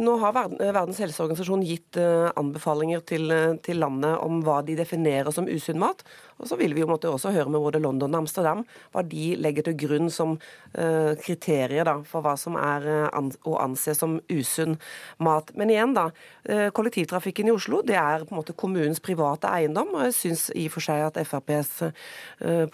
[0.01, 3.31] Nå har Verdens helseorganisasjon gitt anbefalinger til,
[3.63, 6.03] til landet om hva de definerer som usunn mat.
[6.43, 9.35] Og så vil vi jo måtte også høre med både London og Amsterdam hva de
[9.39, 10.35] legger til grunn som
[10.75, 12.87] kriterier da, for hva som er
[13.47, 14.75] å anse som usunn
[15.23, 15.53] mat.
[15.55, 16.09] Men igjen, da.
[16.75, 19.95] Kollektivtrafikken i Oslo det er på en måte kommunens private eiendom.
[19.95, 21.73] Og jeg syns i og for seg at FrPs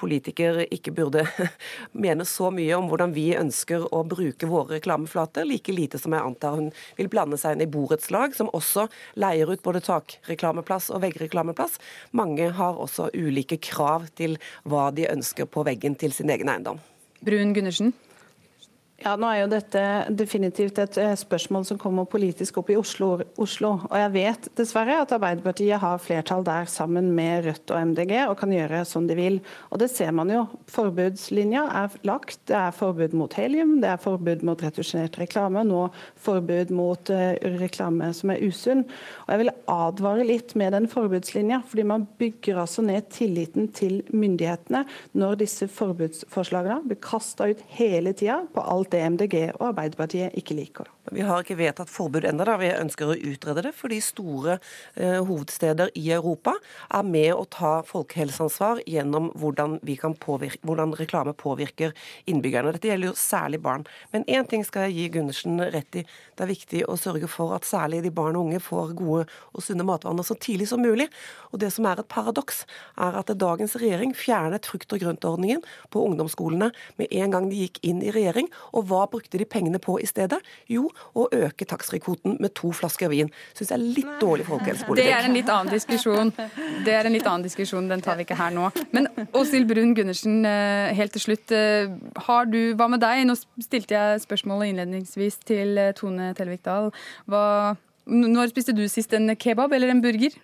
[0.01, 1.27] politiker ikke burde
[2.07, 6.25] mene så mye om hvordan vi ønsker å bruke våre reklameflater, like lite som jeg
[6.25, 8.87] antar hun vil blande seg inn i borettslag, som også
[9.21, 11.79] leier ut både takreklameplass og veggreklameplass.
[12.17, 16.81] Mange har også ulike krav til hva de ønsker på veggen til sin egen eiendom.
[17.21, 17.93] Brun Gundersen?
[19.01, 19.83] Ja, nå er jo dette
[20.13, 23.71] definitivt et eh, spørsmål som kommer politisk opp i Oslo, Oslo.
[23.89, 28.35] Og jeg vet dessverre at Arbeiderpartiet har flertall der sammen med Rødt og MDG og
[28.43, 29.39] kan gjøre som de vil.
[29.73, 30.43] Og det ser man jo.
[30.69, 32.43] Forbudslinja er lagt.
[32.51, 35.87] Det er forbud mot helium, det er forbud mot retusjonert reklame, nå
[36.21, 37.33] forbud mot uh,
[37.63, 38.85] reklame som er usunn.
[39.25, 44.03] Og jeg vil advare litt med den forbudslinja, fordi man bygger altså ned tilliten til
[44.13, 44.85] myndighetene
[45.17, 50.57] når disse forbudsforslagene blir kasta ut hele tida på alt det MDG og Arbeiderpartiet ikke
[50.59, 50.89] liker.
[51.11, 52.45] Vi har ikke vedtatt forbud ennå.
[52.61, 54.59] Vi ønsker å utrede det, fordi store
[54.95, 56.55] eh, hovedsteder i Europa
[56.95, 59.79] er med å ta folkehelseansvar gjennom hvordan,
[60.23, 61.95] påvirke, hvordan, reklame påvirker
[62.31, 62.75] innbyggerne.
[62.77, 63.87] Dette gjelder jo særlig barn.
[64.15, 66.05] Men én ting skal jeg gi Gundersen rett i.
[66.07, 69.65] Det er viktig å sørge for at særlig de barn og unge får gode og
[69.67, 71.09] sunne matvaner så tidlig som mulig.
[71.51, 72.63] Og det som er et paradoks,
[73.01, 77.83] er at dagens regjering fjernet frukt- og grøntordningen på ungdomsskolene med en gang de gikk
[77.87, 78.51] inn i regjering.
[78.73, 80.41] Og hva brukte de pengene på i stedet?
[80.71, 83.31] Jo, å øke taxfree-kvoten med to flasker vin.
[83.55, 85.07] Syns jeg er litt dårlig folkehelsepolitikk.
[85.07, 86.33] Det er en litt annen diskusjon.
[86.87, 88.71] Det er en litt annen diskusjon, den tar vi ikke her nå.
[88.97, 91.55] Men Åshild Brun Gundersen, eh, helt til slutt.
[91.55, 91.91] Eh,
[92.27, 93.25] har du, hva med deg?
[93.29, 96.91] Nå stilte jeg spørsmålet innledningsvis til eh, Tone Telvik Dahl.
[97.31, 100.37] Hva, når spiste du sist en kebab eller en burger?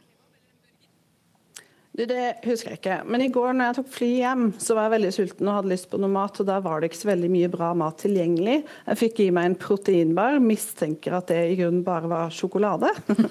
[1.96, 2.96] Det husker jeg ikke.
[3.09, 5.70] Men i går når jeg tok fly hjem, så var jeg veldig sulten og hadde
[5.70, 6.40] lyst på noe mat.
[6.42, 8.56] Og da var det ikke så veldig mye bra mat tilgjengelig.
[8.90, 10.37] Jeg fikk i meg en proteinbar.
[10.44, 12.92] Mistenker at det i grunnen bare var sjokolade.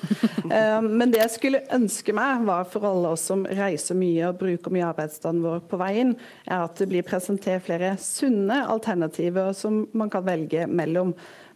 [0.45, 4.37] Eh, men det jeg skulle ønske meg, var for alle oss som reiser mye og
[4.37, 6.13] bruker mye arbeidsdagen vår på veien,
[6.45, 11.15] er at det blir presentert flere sunne alternativer som man kan velge mellom.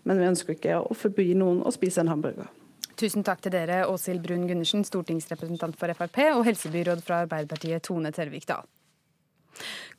[0.09, 2.49] Men vi ønsker ikke å forby noen å spise en hamburger.
[2.99, 8.11] Tusen takk til dere, Åshild Brun Gundersen, stortingsrepresentant for Frp, og helsebyråd fra Arbeiderpartiet, Tone
[8.11, 8.67] Tervik Dahl.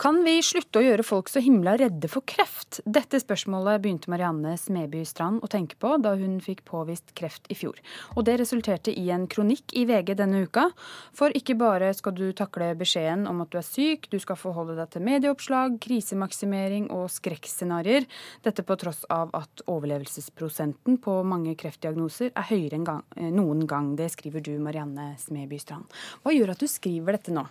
[0.01, 2.79] Kan vi slutte å gjøre folk så himla redde for kreft?
[2.88, 7.57] Dette spørsmålet begynte Marianne Smeby Strand å tenke på da hun fikk påvist kreft i
[7.59, 7.77] fjor.
[8.16, 10.70] Og det resulterte i en kronikk i VG denne uka.
[11.16, 14.79] For ikke bare skal du takle beskjeden om at du er syk, du skal forholde
[14.79, 18.09] deg til medieoppslag, krisemaksimering og skrekkscenarioer.
[18.46, 23.66] Dette på tross av at overlevelsesprosenten på mange kreftdiagnoser er høyere enn gang, eh, noen
[23.68, 23.94] gang.
[24.01, 25.90] Det skriver du, Marianne Smeby Strand.
[26.25, 27.44] Hva gjør at du skriver dette nå?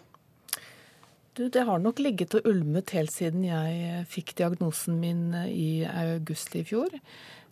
[1.40, 6.58] Du, det har nok ligget og ulmet helt siden jeg fikk diagnosen min i august
[6.60, 6.92] i fjor.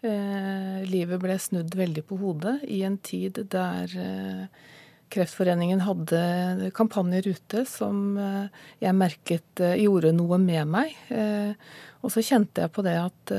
[0.04, 4.66] Eh, livet ble snudd veldig på hodet i en tid der eh,
[5.08, 8.48] Kreftforeningen hadde kampanjer ute som eh,
[8.84, 10.92] jeg merket eh, gjorde noe med meg.
[11.08, 11.54] Eh,
[12.04, 13.32] og så kjente jeg på det at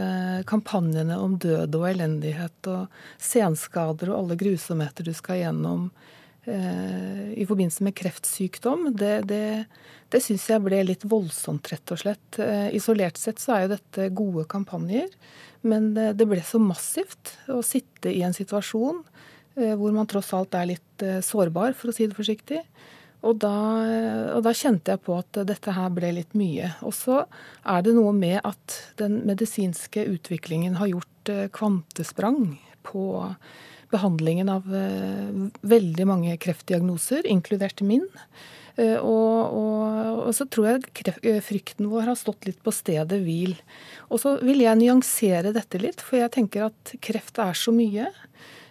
[0.49, 5.87] kampanjene om død og elendighet og senskader og alle grusomheter du skal gjennom
[6.49, 9.67] i forbindelse med kreftsykdom, det, det,
[10.09, 12.39] det syns jeg ble litt voldsomt, rett og slett.
[12.73, 15.11] Isolert sett så er jo dette gode kampanjer,
[15.69, 19.03] men det ble så massivt å sitte i en situasjon
[19.59, 22.63] Eh, hvor man tross alt er litt eh, sårbar, for å si det forsiktig.
[23.27, 23.51] Og da,
[24.37, 26.69] og da, kjente jeg på at dette her ble litt mye.
[26.87, 27.25] Og så
[27.67, 32.55] er det noe med at den medisinske utviklingen har gjort eh, kvantesprang
[32.87, 33.09] på
[33.93, 38.05] behandlingen av veldig mange kreftdiagnoser, inkludert min.
[38.79, 43.57] Og, og, og så tror jeg kreft, frykten vår har stått litt på stedet hvil.
[44.07, 48.07] Og så vil jeg nyansere dette litt, for jeg tenker at kreft er så mye.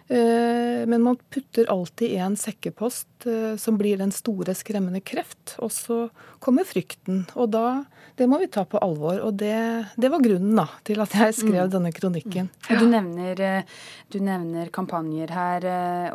[0.08, 3.17] Eh, men man putter alltid en sekkepost eh,
[3.58, 5.56] som blir den store, skremmende kreft.
[5.64, 5.98] Og så
[6.42, 7.24] kommer frykten.
[7.34, 7.84] Og da
[8.18, 9.20] Det må vi ta på alvor.
[9.22, 9.54] Og det,
[9.94, 11.70] det var grunnen da, til at jeg skrev mm.
[11.70, 12.48] denne kronikken.
[12.66, 12.78] Mm.
[12.80, 13.76] Du, nevner, eh,
[14.10, 15.66] du nevner kampanjer her,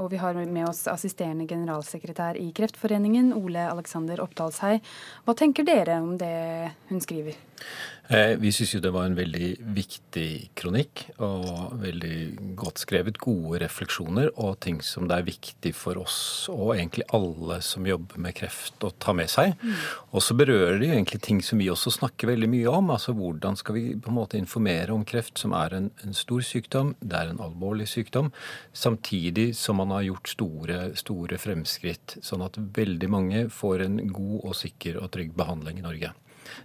[0.01, 4.81] og vi har med oss assisterende generalsekretær i Kreftforeningen, Ole Alexander Oppdalshei.
[5.23, 6.35] Hva tenker dere om det
[6.91, 7.39] hun skriver?
[8.11, 10.27] Eh, vi syns jo det var en veldig viktig
[10.59, 12.17] kronikk, og veldig
[12.59, 13.19] godt skrevet.
[13.23, 16.17] Gode refleksjoner og ting som det er viktig for oss
[16.51, 19.55] og egentlig alle som jobber med kreft å ta med seg.
[19.57, 19.73] Mm.
[20.13, 22.91] Og så berører det jo egentlig ting som vi også snakker veldig mye om.
[22.93, 26.45] Altså hvordan skal vi på en måte informere om kreft, som er en, en stor
[26.45, 28.29] sykdom, det er en alvorlig sykdom,
[28.77, 34.39] samtidig som man har gjort store, store fremskritt, sånn at veldig mange får en god
[34.43, 36.13] og sikker og trygg behandling i Norge.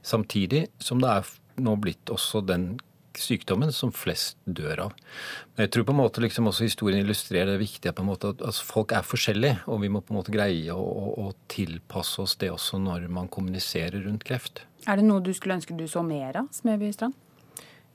[0.05, 2.77] Samtidig som det er nå blitt også den
[3.23, 4.97] sykdommen som flest dør av.
[5.55, 8.33] Men jeg tror på en måte liksom også historien illustrerer det viktige på en måte
[8.35, 11.31] at altså folk er forskjellige, og vi må på en måte greie å, å, å,
[11.51, 14.65] tilpasse oss det også når man kommuniserer rundt kreft.
[14.87, 17.17] Er det noe du skulle ønske du så mer av, Smedby Strand?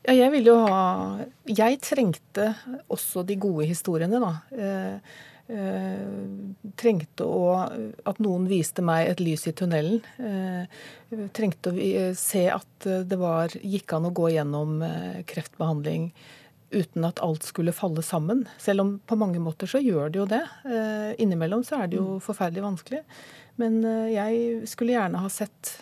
[0.04, 2.50] Ja, jeg ville jo ha Jeg trengte
[2.92, 4.34] også de gode historiene, da.
[4.52, 5.22] Eh,
[6.80, 7.48] trengte å
[8.08, 10.00] At noen viste meg et lys i tunnelen.
[10.18, 16.12] Eh, trengte å se at det var, gikk an å gå gjennom eh, kreftbehandling
[16.74, 18.48] uten at alt skulle falle sammen.
[18.58, 20.42] Selv om på mange måter så gjør det jo det.
[21.22, 22.24] Innimellom så er det jo mm.
[22.26, 23.04] forferdelig vanskelig.
[23.62, 23.76] Men
[24.10, 25.76] jeg skulle gjerne ha sett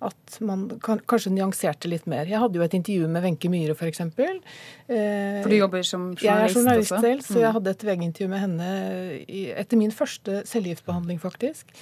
[0.00, 2.28] at man kanskje nyanserte litt mer.
[2.28, 4.00] Jeg hadde jo et intervju med Wenche Myhre, f.eks.
[4.00, 7.02] Eh, For du jobber som journalist, jeg er journalist også?
[7.04, 7.42] selv, så mm.
[7.44, 8.70] jeg hadde et VG-intervju med henne
[9.60, 11.76] etter min første cellegiftbehandling, faktisk.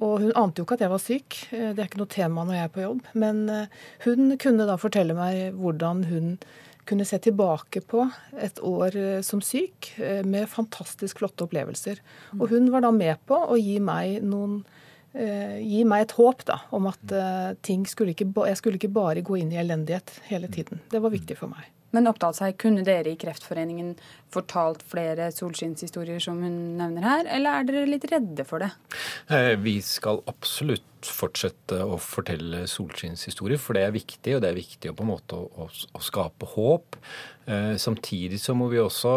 [0.00, 1.38] Og hun ante jo ikke at jeg var syk.
[1.52, 3.04] Eh, det er ikke noe tema når jeg er på jobb.
[3.26, 6.34] Men eh, hun kunne da fortelle meg hvordan hun
[6.88, 8.06] kunne se tilbake på
[8.40, 9.92] et år som syk
[10.26, 12.00] med fantastisk flotte opplevelser.
[12.40, 14.79] Og hun var da med på å gi meg noen Eh,
[15.12, 19.24] gi meg et håp da, om at uh, ting skulle ikke, jeg skulle ikke bare
[19.26, 20.82] gå inn i elendighet hele tiden.
[20.92, 21.66] Det var viktig for meg.
[21.90, 23.96] Men Oppdalshei, kunne dere i Kreftforeningen
[24.30, 28.68] fortalt flere solskinnshistorier som hun nevner her, eller er dere litt redde for det?
[29.34, 34.60] Eh, vi skal absolutt fortsette å fortelle solskinnshistorier, for det er viktig, og det er
[34.60, 37.00] viktig å på en måte å, å skape håp.
[37.82, 39.14] Samtidig så må vi også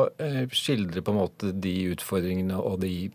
[0.49, 3.12] skildre på en måte de utfordringene og de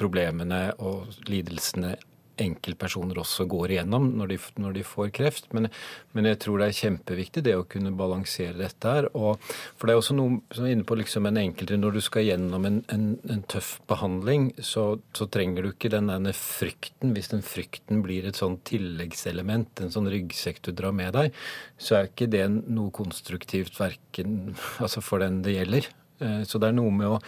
[0.00, 1.94] problemene og lidelsene
[2.42, 5.48] enkeltpersoner også går igjennom når de, når de får kreft.
[5.56, 5.68] Men,
[6.16, 9.08] men, jeg tror det er kjempeviktig det å kunne balansere dette her.
[9.14, 9.42] Og,
[9.78, 12.26] for det er også noe som er inne på liksom en enkelte Når du skal
[12.28, 17.14] gjennom en, en, en tøff behandling, så, så, trenger du ikke den denne frykten.
[17.16, 21.34] Hvis den frykten blir et sånn tilleggselement, en sånn ryggsekk du drar med deg,
[21.78, 25.90] så er ikke det noe konstruktivt verken altså for den det gjelder.
[26.20, 27.22] Eh, så det er noe med å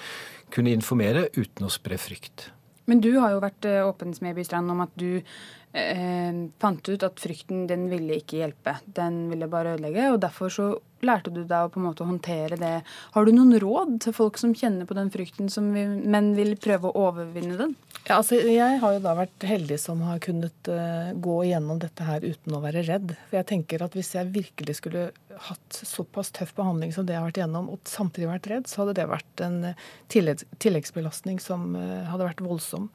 [0.54, 2.50] kunne informere uten å spre frykt.
[2.86, 7.06] Men du har jo vært eh, åpen med Bystrand om at du eh, fant ut
[7.06, 8.78] at frykten den ville ikke hjelpe.
[8.86, 10.10] Den ville bare ødelegge.
[10.14, 10.68] Og derfor så
[11.04, 12.74] lærte du deg å på en måte håndtere det.
[13.16, 16.90] Har du noen råd til folk som kjenner på den frykten, vi, men vil prøve
[16.90, 17.74] å overvinne den?
[18.06, 22.06] Ja, altså, jeg har jo da vært heldig som har kunnet uh, gå igjennom dette
[22.06, 23.16] her uten å være redd.
[23.26, 25.08] For jeg tenker at hvis jeg virkelig skulle
[25.48, 28.84] hatt såpass tøff behandling som det jeg har vært igjennom, og samtidig vært redd, så
[28.84, 32.86] hadde det vært en uh, tilleggs, tilleggsbelastning som uh, hadde vært voldsom.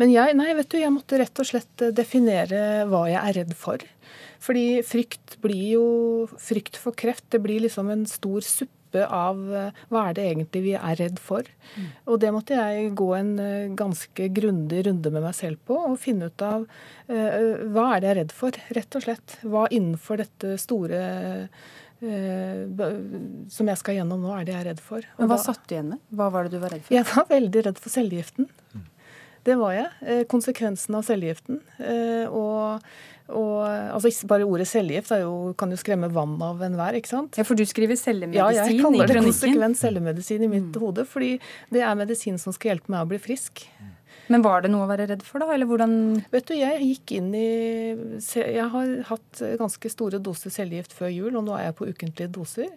[0.00, 3.54] Men jeg, nei, vet du, jeg måtte rett og slett definere hva jeg er redd
[3.60, 3.84] for.
[4.46, 5.86] Fordi frykt blir jo
[6.42, 10.62] Frykt for kreft, det blir liksom en stor suppe av eh, hva er det egentlig
[10.64, 11.46] vi er redd for.
[11.76, 11.88] Mm.
[12.12, 15.98] Og det måtte jeg gå en eh, ganske grundig runde med meg selv på og
[16.00, 19.36] finne ut av uh, hva er det jeg er redd for, rett og slett.
[19.44, 21.02] Hva innenfor dette store
[21.46, 22.82] uh,
[23.52, 25.06] som jeg skal gjennom nå, er det jeg er redd for.
[25.18, 26.04] Men Hva da, satt du igjen med?
[26.16, 26.96] Hva var det du var redd for?
[26.96, 28.50] Jeg var veldig redd for cellegiften.
[28.76, 28.86] Mm.
[29.46, 30.24] Det var jeg.
[30.30, 31.60] Konsekvensen av cellegiften.
[31.78, 32.82] Eh, og,
[33.26, 37.38] og altså bare ordet cellegift jo, kan jo skremme vann av enhver, ikke sant?
[37.38, 40.80] Ja, For du skriver cellemedisin ja, jeg kaller det konsekvent cellemedisin i mitt mm.
[40.82, 41.06] hode.
[41.10, 41.32] Fordi
[41.74, 43.64] det er medisin som skal hjelpe meg å bli frisk.
[44.30, 45.50] Men var det noe å være redd for, da?
[45.54, 47.50] Eller hvordan Vet du, jeg gikk inn i
[48.18, 52.32] Jeg har hatt ganske store doser cellegift før jul, og nå er jeg på ukentlige
[52.34, 52.72] doser.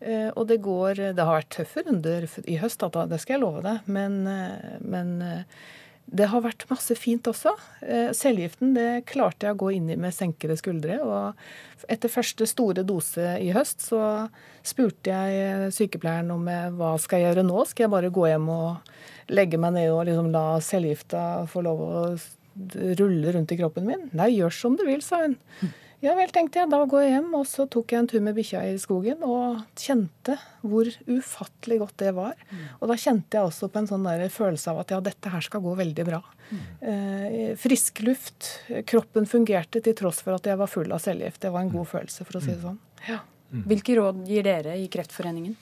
[0.00, 3.64] Eh, og det går Det har vært tøffe runder i høst, det skal jeg love
[3.64, 3.88] deg.
[3.88, 5.42] Men, eh, men eh,
[6.06, 7.52] det har vært masse fint også.
[8.14, 11.00] Cellegiften det klarte jeg å gå inn i med senkede skuldre.
[11.02, 14.00] Og etter første store dose i høst så
[14.66, 17.64] spurte jeg sykepleieren om jeg, hva skal jeg gjøre nå.
[17.66, 21.82] Skal jeg bare gå hjem og legge meg ned og liksom la cellegifta få lov
[21.82, 22.04] å
[23.02, 24.06] rulle rundt i kroppen min?
[24.16, 25.36] Nei, gjør som du vil, sa hun.
[26.04, 26.70] Ja vel, tenkte jeg.
[26.72, 27.28] Da går jeg hjem.
[27.38, 30.36] Og så tok jeg en tur med bikkja i skogen og kjente
[30.66, 32.34] hvor ufattelig godt det var.
[32.50, 32.64] Mm.
[32.80, 35.46] Og da kjente jeg også på en sånn der følelse av at ja, dette her
[35.46, 36.20] skal gå veldig bra.
[36.50, 36.66] Mm.
[36.92, 38.50] Eh, frisk luft.
[38.88, 41.42] Kroppen fungerte til tross for at jeg var full av cellegift.
[41.46, 42.82] Det var en god følelse, for å si det sånn.
[43.08, 43.22] Ja.
[43.66, 45.54] Hvilke råd gir dere i Kreftforeningen?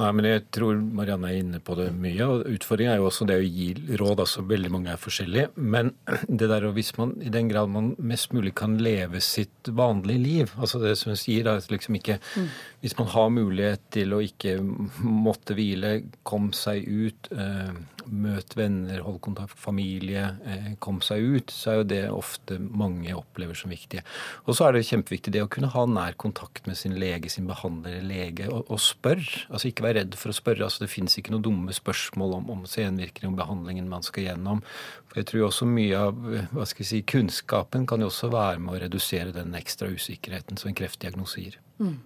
[0.00, 2.24] Nei, men jeg tror Marianne er inne på det mye.
[2.24, 3.68] og Utfordringen er jo også det å gi
[4.00, 4.22] råd.
[4.24, 5.50] altså Veldig mange er forskjellige.
[5.60, 5.92] Men
[6.40, 10.20] det der, og hvis man i den grad man mest mulig kan leve sitt vanlige
[10.20, 12.48] liv altså Det som jeg sier, da, liksom ikke mm.
[12.80, 14.56] Hvis man har mulighet til å ikke
[15.04, 15.90] måtte hvile,
[16.24, 17.74] komme seg ut, eh,
[18.10, 22.58] møt venner, hold kontakt med familie, eh, kom seg ut, så er jo det ofte
[22.60, 24.04] mange opplever som viktige.
[24.46, 27.48] Og så er det kjempeviktig det å kunne ha nær kontakt med sin lege, sin
[27.50, 29.46] behandler, lege, og, og spørre.
[29.50, 30.66] Altså ikke være redd for å spørre.
[30.66, 34.64] altså Det fins ikke noen dumme spørsmål om, om senvirkning, om behandlingen man skal gjennom.
[35.10, 36.20] For jeg tror også mye av
[36.52, 40.60] hva skal jeg si, kunnskapen kan jo også være med å redusere den ekstra usikkerheten
[40.60, 41.58] som en kreftdiagnose gir.
[41.80, 41.98] Mm.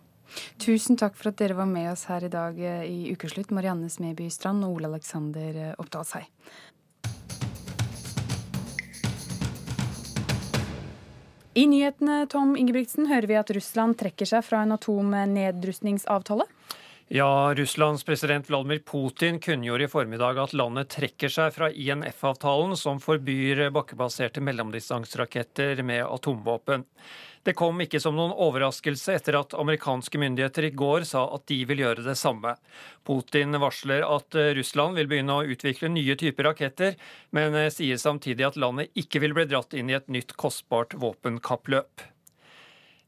[0.63, 3.91] Tusen takk for at dere var med oss her i dag eh, i Ukeslutt, Marianne
[3.91, 6.25] Smeby Strand og Ole Alexander eh, Oppdalshei.
[11.55, 16.49] I nyhetene Tom Ingebrigtsen, hører vi at Russland trekker seg fra en atomnedrustningsavtale.
[17.09, 22.97] Ja, Russlands president Vladimir Putin kunngjorde i formiddag at landet trekker seg fra INF-avtalen, som
[23.01, 26.87] forbyr bakkebaserte mellomdistanseraketter med atomvåpen.
[27.45, 31.61] Det kom ikke som noen overraskelse etter at amerikanske myndigheter i går sa at de
[31.69, 32.55] vil gjøre det samme.
[33.05, 36.97] Putin varsler at Russland vil begynne å utvikle nye typer raketter,
[37.37, 42.09] men sier samtidig at landet ikke vil bli dratt inn i et nytt kostbart våpenkappløp.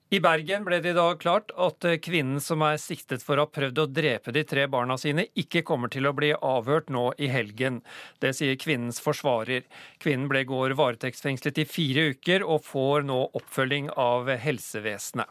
[0.06, 3.50] I Bergen ble det i dag klart at kvinnen som er siktet for å ha
[3.50, 7.26] prøvd å drepe de tre barna sine, ikke kommer til å bli avhørt nå i
[7.32, 7.80] helgen.
[8.22, 9.64] Det sier kvinnens forsvarer.
[9.98, 15.26] Kvinnen ble i går varetektsfengslet i fire uker og får nå oppfølging av helsevesenet.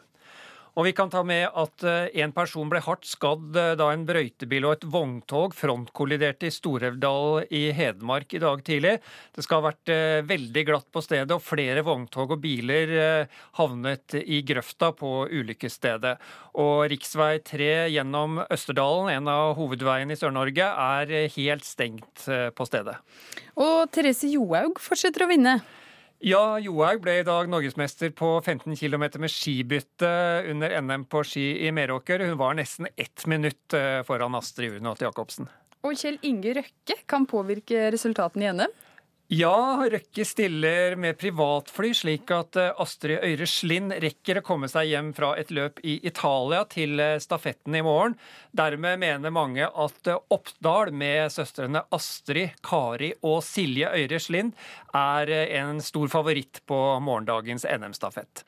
[0.76, 4.04] Og vi kan ta med at eh, en person ble hardt skadd eh, da en
[4.08, 8.98] brøytebil og et vogntog frontkolliderte i Storevdal i Hedmark i dag tidlig.
[9.32, 12.92] Det skal ha vært eh, veldig glatt på stedet, og flere vogntog og biler
[13.56, 16.18] havnet i grøfta på ulykkesstedet.
[16.60, 17.40] Og rv.
[17.48, 22.98] 3 gjennom Østerdalen, en av hovedveiene i Sør-Norge, er helt stengt på stedet.
[23.56, 25.60] Og Therese Johaug fortsetter å vinne.
[26.26, 30.08] Ja, Johaug ble i dag norgesmester på 15 km med skibytte
[30.50, 32.24] under NM på ski i Meråker.
[32.26, 35.46] Hun var nesten ett minutt eh, foran Astrid Unot Jacobsen.
[35.86, 38.74] Og Kjell Inge Røkke kan påvirke resultatene i NM?
[39.28, 44.92] Ja, Røkke stiller med privatfly, slik at eh, Astrid Øyre Slind rekker å komme seg
[44.92, 48.14] hjem fra et løp i Italia til eh, stafetten i morgen.
[48.54, 54.54] Dermed mener mange at eh, Oppdal med søstrene Astrid, Kari og Silje Øyre Slind
[54.94, 58.46] er en stor favoritt på morgendagens NM-stafett.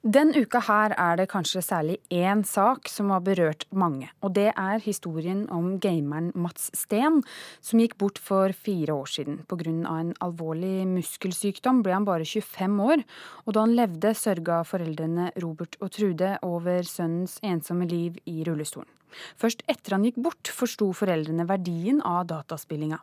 [0.00, 4.06] Den uka her er det kanskje særlig én sak som har berørt mange.
[4.24, 7.18] Og det er historien om gameren Mats Steen,
[7.60, 9.42] som gikk bort for fire år siden.
[9.44, 9.68] Pga.
[9.68, 13.04] en alvorlig muskelsykdom ble han bare 25 år,
[13.44, 18.88] og da han levde, sørga foreldrene Robert og Trude over sønnens ensomme liv i rullestolen.
[19.36, 23.02] Først etter han gikk bort, forsto foreldrene verdien av dataspillinga.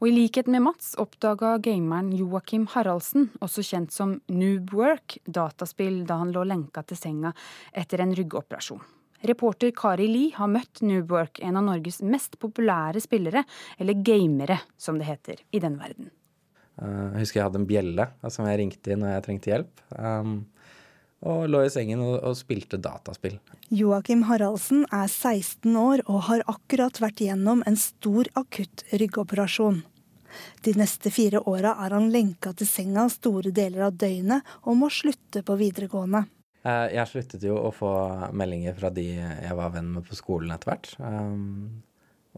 [0.00, 6.20] Og i likhet med Mats oppdaga gameren Joakim Haraldsen, også kjent som Noobwork, dataspill da
[6.22, 7.34] han lå lenka til senga
[7.72, 8.82] etter en ryggoperasjon.
[9.22, 13.44] Reporter Kari Lie har møtt Noobwork, en av Norges mest populære spillere,
[13.78, 16.10] eller gamere som det heter i den verden.
[16.80, 19.84] Eh, jeg husker jeg hadde en bjelle som jeg ringte i når jeg trengte hjelp.
[19.94, 20.34] Um,
[21.22, 23.38] og lå i sengen og, og spilte dataspill.
[23.72, 29.82] Joakim Haraldsen er 16 år og har akkurat vært gjennom en stor akutt ryggoperasjon.
[30.64, 34.90] De neste fire åra er han lenka til senga store deler av døgnet og må
[34.92, 36.24] slutte på videregående.
[36.62, 37.92] Eh, jeg sluttet jo å få
[38.38, 40.92] meldinger fra de jeg var venn med på skolen etter hvert.
[41.02, 41.82] Um,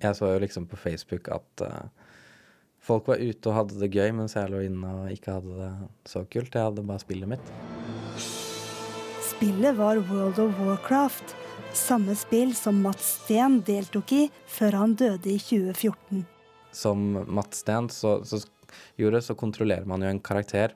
[0.00, 1.84] jeg så jo liksom på Facebook at uh,
[2.84, 5.70] Folk var ute og hadde det gøy, mens jeg lå inne og ikke hadde det
[6.10, 6.52] så kult.
[6.52, 7.54] Jeg hadde bare spillet mitt.
[9.44, 11.34] Spillet var World of Warcraft,
[11.76, 16.22] samme spill som Mats Steen deltok i før han døde i 2014.
[16.72, 18.40] Som Mats Steen så, så
[18.96, 20.72] gjorde, så kontrollerer man jo en karakter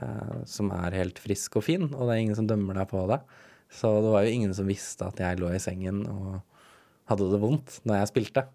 [0.00, 3.04] eh, som er helt frisk og fin, og det er ingen som dømmer deg på
[3.12, 3.20] det.
[3.68, 6.40] Så det var jo ingen som visste at jeg lå i sengen og
[7.12, 8.46] hadde det vondt når jeg spilte.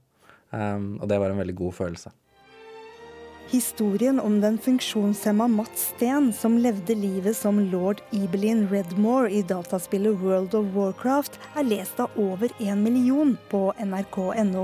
[0.49, 2.15] Um, og det var en veldig god følelse.
[3.51, 10.21] Historien om den funksjonshemma Mats Steen som levde livet som lord Ibelin Redmore i dataspillet
[10.21, 14.63] World of Warcraft, er lest av over en million på nrk.no.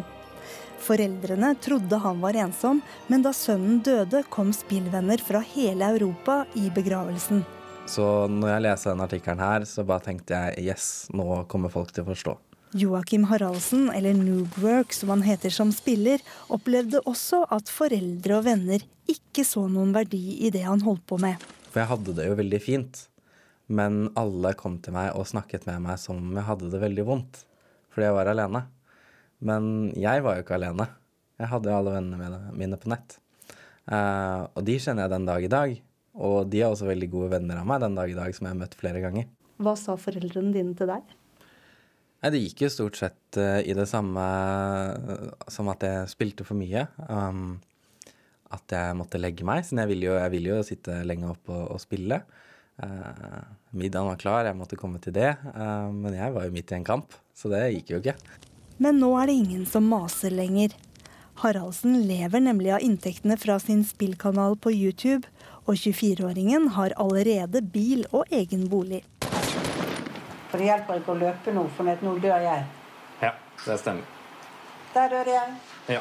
[0.80, 2.80] Foreldrene trodde han var ensom,
[3.12, 7.44] men da sønnen døde, kom spillvenner fra hele Europa i begravelsen.
[7.92, 11.92] Så når jeg leser denne artikkelen her, så bare tenkte jeg yes, nå kommer folk
[11.92, 12.40] til å forstå.
[12.76, 16.20] Joakim Haraldsen, eller Noobwork som han heter som spiller,
[16.52, 21.20] opplevde også at foreldre og venner ikke så noen verdi i det han holdt på
[21.22, 21.40] med.
[21.72, 23.06] For jeg hadde det jo veldig fint.
[23.68, 27.06] Men alle kom til meg og snakket med meg som om jeg hadde det veldig
[27.08, 27.42] vondt.
[27.92, 28.64] Fordi jeg var alene.
[29.44, 30.88] Men jeg var jo ikke alene.
[31.38, 33.20] Jeg hadde jo alle vennene mine på nett.
[33.88, 35.76] Uh, og de kjenner jeg den dag i dag.
[36.18, 38.56] Og de er også veldig gode venner av meg den dag i dag, som jeg
[38.56, 39.28] har møtt flere ganger.
[39.62, 41.16] Hva sa foreldrene dine til deg?
[42.18, 46.48] Nei, Det gikk jo stort sett uh, i det samme uh, som at jeg spilte
[46.48, 46.88] for mye.
[47.06, 47.60] Um,
[48.54, 51.54] at jeg måtte legge meg, siden jeg ville jo, jeg ville jo sitte lenge oppe
[51.54, 52.22] og, og spille.
[52.82, 53.44] Uh,
[53.78, 55.36] middagen var klar, jeg måtte komme til det.
[55.54, 58.16] men jeg var jo midt i en kamp, så det gikk jo ikke.
[58.82, 60.74] Men nå er det ingen som maser lenger.
[61.42, 65.28] Haraldsen lever nemlig av inntektene fra sin spillkanal på YouTube,
[65.68, 69.04] og 24-åringen har allerede bil og egen bolig.
[70.58, 72.62] For det hjelper ikke å løpe nå, for nå dør jeg.
[73.22, 73.30] Ja,
[73.62, 74.08] det stemmer.
[74.96, 75.52] Der dør jeg.
[75.94, 76.00] Ja.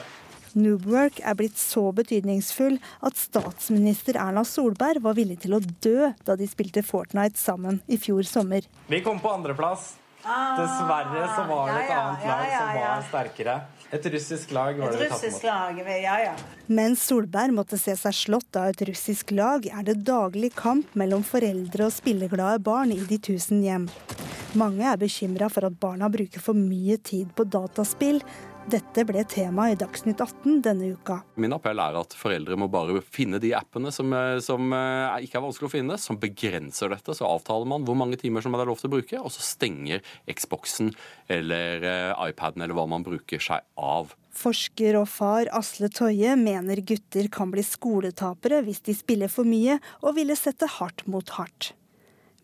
[0.57, 6.39] Noobwork er blitt så betydningsfull at statsminister Erna Solberg var villig til å dø da
[6.41, 8.65] de spilte Fortnite sammen i fjor sommer.
[8.89, 9.91] Vi kom på andreplass.
[10.25, 13.59] Dessverre så var det et annet lag som var sterkere.
[13.95, 16.33] Et russisk lag var det vi tatt lag, ja, ja.
[16.67, 21.23] Mens Solberg måtte se seg slått av et russisk lag, er det daglig kamp mellom
[21.27, 23.87] foreldre og spilleglade barn i de tusen hjem.
[24.59, 28.23] Mange er bekymra for at barna bruker for mye tid på dataspill.
[28.67, 31.21] Dette ble tema i Dagsnytt 18 denne uka.
[31.39, 35.39] Min appell er at foreldre må bare finne de appene som, eh, som eh, ikke
[35.39, 37.15] er vanskelig å finne, som begrenser dette.
[37.15, 39.47] Så avtaler man hvor mange timer som det er lov til å bruke, og så
[39.47, 40.91] stenger Xboxen
[41.31, 44.17] eller eh, iPaden eller hva man bruker seg av.
[44.35, 49.79] Forsker og far Asle Toje mener gutter kan bli skoletapere hvis de spiller for mye,
[50.03, 51.77] og ville sette hardt mot hardt.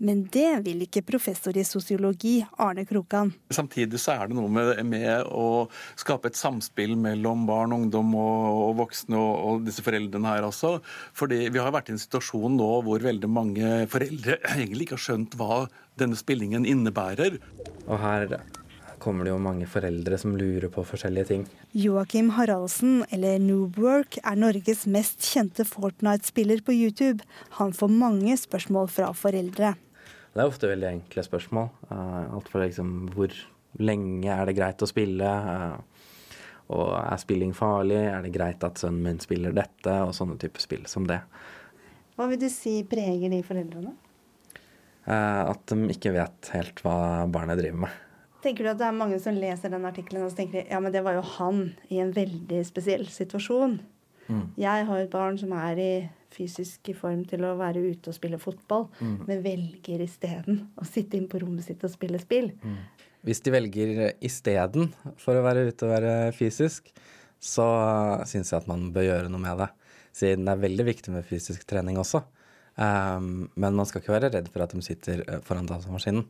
[0.03, 3.31] Men det vil ikke professor i sosiologi Arne Krokan.
[3.55, 5.69] Samtidig så er det noe med, med å
[6.01, 10.81] skape et samspill mellom barn, ungdom og, og voksne og, og, disse foreldrene her også.
[11.15, 15.05] Fordi vi har vært i en situasjon nå hvor veldig mange foreldre egentlig ikke har
[15.07, 15.61] skjønt hva
[16.03, 17.39] denne spillingen innebærer.
[17.87, 18.35] Og her
[19.03, 21.47] kommer det jo mange foreldre som lurer på forskjellige ting.
[21.79, 27.23] Joakim Haraldsen, eller Noobwork, er Norges mest kjente Fortnite-spiller på YouTube.
[27.59, 29.75] Han får mange spørsmål fra foreldre.
[30.33, 31.67] Det er ofte veldig enkle spørsmål.
[31.91, 33.35] Uh, alt fra liksom hvor
[33.83, 35.29] lenge er det greit å spille?
[35.29, 36.39] Uh,
[36.73, 38.01] og er spilling farlig?
[38.09, 39.99] Er det greit at sønnen min spiller dette?
[40.07, 41.21] Og sånne typer spill som det.
[42.17, 43.93] Hva vil du si preger de foreldrene?
[45.03, 46.97] Uh, at de ikke vet helt hva
[47.33, 48.01] barnet driver med.
[48.43, 51.05] Tenker du at det er mange som leser den artikkelen og tenker ja, men det
[51.07, 51.61] var jo han
[51.95, 53.77] i en veldig spesiell situasjon.
[54.27, 54.47] Mm.
[54.59, 55.93] Jeg har et barn som er i
[56.35, 59.17] fysisk i form til å være ute og spille fotball, mm.
[59.29, 62.51] men velger isteden å sitte inn på rommet sitt og spille spill.
[62.63, 62.79] Mm.
[63.23, 64.91] Hvis de velger isteden
[65.23, 66.91] for å være ute og være fysisk,
[67.43, 67.67] så
[68.29, 69.69] syns jeg at man bør gjøre noe med det.
[70.15, 72.23] Siden det er veldig viktig med fysisk trening også.
[72.73, 76.25] Um, men man skal ikke være redd for at de sitter eh, foran datamaskinen.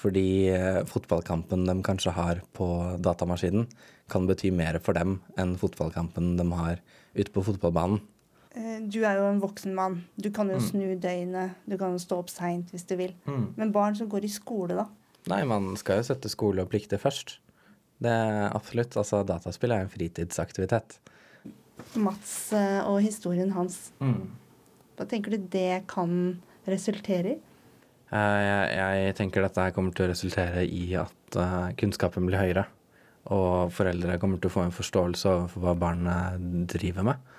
[0.00, 2.66] Fordi uh, fotballkampen de kanskje har på
[3.02, 3.68] datamaskinen,
[4.10, 6.80] kan bety mer for dem enn fotballkampen de har
[7.14, 8.02] ute på fotballbanen.
[8.54, 9.98] Eh, du er jo en voksen mann.
[10.14, 10.66] Du kan jo mm.
[10.68, 11.56] snu døgnet.
[11.66, 13.14] Du kan jo stå opp seint hvis du vil.
[13.26, 13.48] Mm.
[13.58, 14.86] Men barn som går i skole, da?
[15.32, 17.38] Nei, man skal jo sette skole og plikter først.
[18.04, 18.94] Det er absolutt.
[19.00, 21.00] Altså, dataspill er en fritidsaktivitet.
[21.98, 22.36] Mats
[22.86, 23.88] og historien hans.
[23.98, 24.28] Mm.
[24.94, 26.14] Hva tenker du det kan
[26.70, 27.36] resultere i?
[28.14, 31.40] Eh, jeg, jeg tenker dette kommer til å resultere i at
[31.80, 32.68] kunnskapen blir høyere.
[33.34, 37.33] Og foreldre kommer til å få en forståelse overfor hva barnet driver med.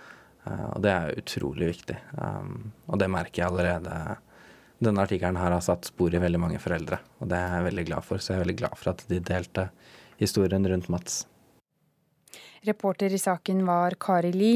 [0.45, 1.97] Uh, og det er utrolig viktig.
[2.19, 4.17] Um, og det merker jeg allerede.
[4.85, 8.07] Denne artikkelen har satt spor i veldig mange foreldre, og det er jeg veldig glad
[8.07, 8.21] for.
[8.21, 9.69] Så jeg er veldig glad for at de delte
[10.19, 11.23] historien rundt Mats.
[12.65, 14.53] Reporter i saken var Kari Li.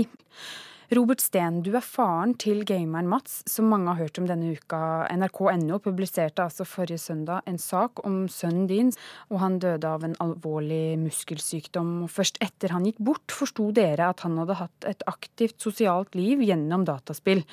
[0.90, 5.06] Robert Steen, du er faren til gameren Mats, som mange har hørt om denne uka.
[5.14, 8.90] NRK.no publiserte altså forrige søndag en sak om sønnen din,
[9.30, 12.08] og han døde av en alvorlig muskelsykdom.
[12.10, 16.42] Først etter han gikk bort, forsto dere at han hadde hatt et aktivt sosialt liv
[16.42, 17.46] gjennom dataspill.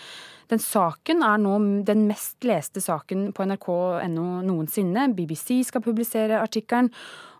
[0.49, 5.11] Den saken er nå den mest leste saken på nrk.no noensinne.
[5.12, 6.89] BBC skal publisere artikkelen.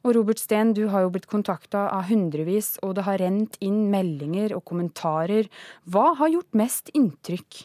[0.07, 3.89] Og Robert Steen, du har jo blitt kontakta av hundrevis, og det har rent inn
[3.91, 5.49] meldinger og kommentarer.
[5.83, 7.65] Hva har gjort mest inntrykk?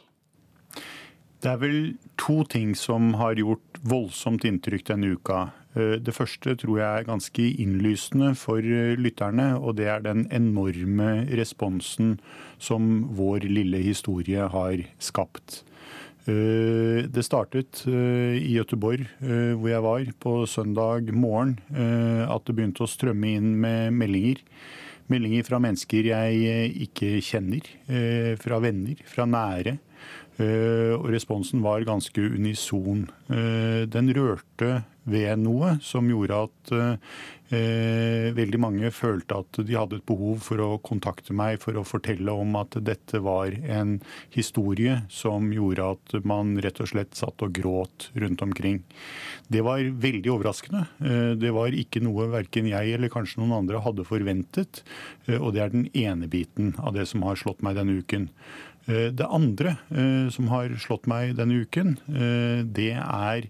[1.42, 1.80] Det er vel
[2.22, 5.52] to ting som har gjort voldsomt inntrykk denne uka.
[5.78, 10.26] Eh, det første tror jeg er ganske innlysende for eh, lytterne, og det er den
[10.34, 12.16] enorme responsen
[12.58, 15.62] som vår lille historie har skapt.
[16.30, 21.56] Eh, det startet eh, i Gøteborg, eh, hvor jeg var, på søndag morgen.
[21.72, 24.44] At det begynte å strømme inn med meldinger.
[25.12, 27.66] Meldinger fra mennesker jeg ikke kjenner.
[28.40, 29.74] Fra venner, fra nære.
[30.40, 33.04] Og responsen var ganske unison.
[33.28, 36.72] Den rørte ved noe som gjorde at
[37.52, 42.32] veldig mange følte at de hadde et behov for å kontakte meg for å fortelle
[42.32, 43.98] om at dette var en
[44.34, 48.82] historie som gjorde at man rett og slett satt og gråt rundt omkring.
[49.52, 50.86] Det var veldig overraskende.
[51.04, 54.84] Eh, det var ikke noe verken jeg eller kanskje noen andre hadde forventet.
[55.28, 58.30] Eh, og det er den ene biten av det som har slått meg denne uken.
[58.90, 63.50] Eh, det andre eh, som har slått meg denne uken, eh, det er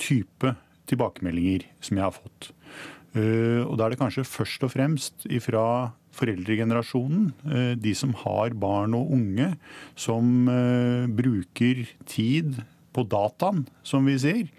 [0.00, 0.56] type
[0.90, 2.50] tilbakemeldinger som jeg har fått.
[3.14, 7.30] Og da er det kanskje først og fremst ifra foreldregenerasjonen,
[7.78, 9.48] de som har barn og unge
[9.98, 10.46] som
[11.18, 12.60] bruker tid
[12.94, 14.50] på dataen, som vi sier,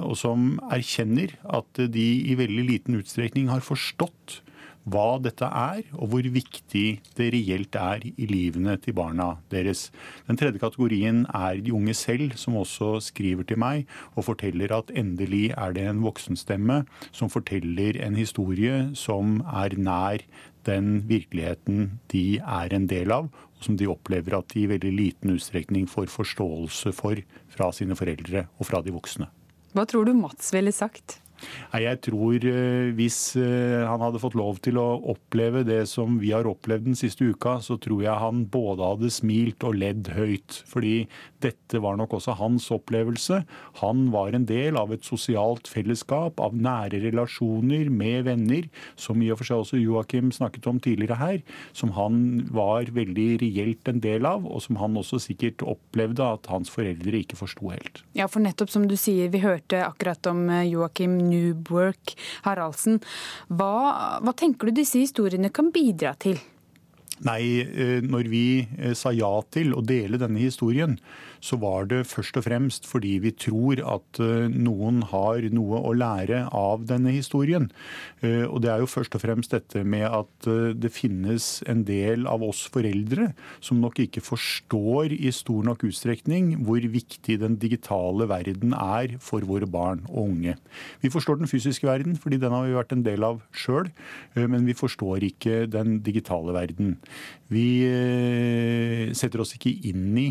[0.00, 4.40] og som erkjenner at de i veldig liten utstrekning har forstått
[4.90, 6.86] hva dette er, og hvor viktig
[7.16, 9.88] det reelt er i livene til barna deres.
[10.28, 14.92] Den tredje kategorien er de unge selv, som også skriver til meg og forteller at
[14.94, 20.26] endelig er det en voksenstemme som forteller en historie som er nær
[20.68, 24.92] den virkeligheten de er en del av, og som de opplever at de i veldig
[24.92, 27.20] liten utstrekning får forståelse for
[27.50, 29.30] fra sine foreldre og fra de voksne.
[29.72, 31.20] Hva tror du Mats ville sagt?
[31.72, 36.18] Nei, Jeg tror eh, hvis eh, han hadde fått lov til å oppleve det som
[36.20, 40.12] vi har opplevd den siste uka, så tror jeg han både hadde smilt og ledd
[40.16, 40.60] høyt.
[40.70, 40.94] Fordi
[41.42, 43.42] dette var nok også hans opplevelse.
[43.80, 48.68] Han var en del av et sosialt fellesskap, av nære relasjoner med venner,
[49.00, 51.40] som i og for seg også Joakim snakket om tidligere her,
[51.76, 56.50] som han var veldig reelt en del av, og som han også sikkert opplevde at
[56.52, 58.02] hans foreldre ikke forsto helt.
[58.18, 60.68] Ja, for nettopp som du sier, vi hørte akkurat om eh,
[61.30, 62.14] Newwork
[62.46, 63.00] Haraldsen.
[63.48, 63.74] Hva,
[64.20, 66.40] hva tenker du disse historiene kan bidra til?
[67.26, 68.44] Nei, eh, når vi
[68.78, 70.96] eh, sa ja til å dele denne historien,
[71.44, 75.94] så var det først og fremst fordi vi tror at eh, noen har noe å
[75.96, 77.70] lære av denne historien.
[78.20, 81.84] Eh, og det er jo først og fremst dette med at eh, det finnes en
[81.88, 83.30] del av oss foreldre
[83.64, 89.44] som nok ikke forstår i stor nok utstrekning hvor viktig den digitale verden er for
[89.48, 90.56] våre barn og unge.
[91.00, 93.88] Vi forstår den fysiske verden, fordi den har vi vært en del av sjøl,
[94.36, 96.96] men vi forstår ikke den digitale verden.
[97.50, 97.64] Vi
[99.16, 100.28] setter oss ikke inn i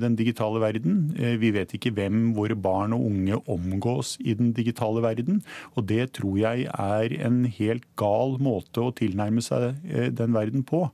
[0.00, 1.12] den digitale verden.
[1.18, 5.42] Eh, vi vet ikke hvem våre barn og unge omgås i den digitale verden.
[5.76, 10.64] Og det tror jeg er en helt gal måte å tilnærme seg eh, den verden
[10.68, 10.86] på.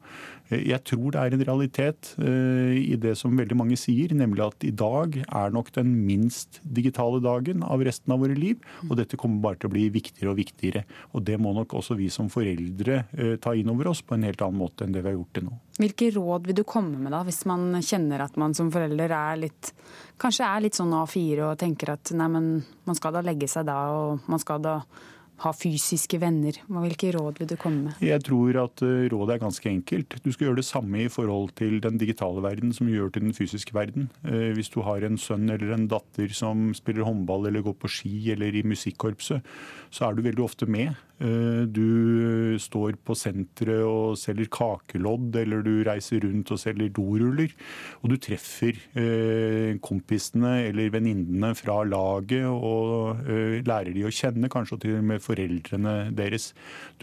[0.49, 4.65] Eh, jeg tror det er en realitet i det som veldig mange sier, nemlig at
[4.67, 8.61] i dag er nok den minst digitale dagen av resten av våre liv.
[8.89, 10.85] Og dette kommer bare til å bli viktigere og viktigere.
[11.15, 13.01] Og det må nok også vi som foreldre
[13.43, 15.49] ta inn over oss på en helt annen måte enn det vi har gjort til
[15.49, 15.59] nå.
[15.79, 19.43] Hvilke råd vil du komme med da, hvis man kjenner at man som forelder er
[19.45, 19.73] litt
[20.19, 22.47] Kanskje er litt sånn A4 og tenker at nei, men
[22.89, 24.81] man skal da legge seg da, og man skal da
[25.43, 26.59] ha fysiske venner.
[26.66, 28.03] Hvilke råd vil du komme med?
[28.05, 30.18] Jeg tror at eh, rådet er ganske enkelt.
[30.24, 33.28] Du skal gjøre det samme i forhold til den digitale verden som du gjør til
[33.28, 34.09] den fysiske verden.
[34.26, 37.93] Eh, hvis du har en sønn eller en datter som spiller håndball eller går på
[37.99, 39.47] ski eller i musikkorpset,
[39.91, 40.97] så er du veldig ofte med.
[41.19, 47.55] Eh, du står på senteret og selger kakelodd, eller du reiser rundt og selger doruller.
[48.03, 54.51] Og du treffer eh, kompisene eller venninnene fra laget og eh, lærer de å kjenne,
[54.53, 56.53] kanskje til og med foreldrene deres.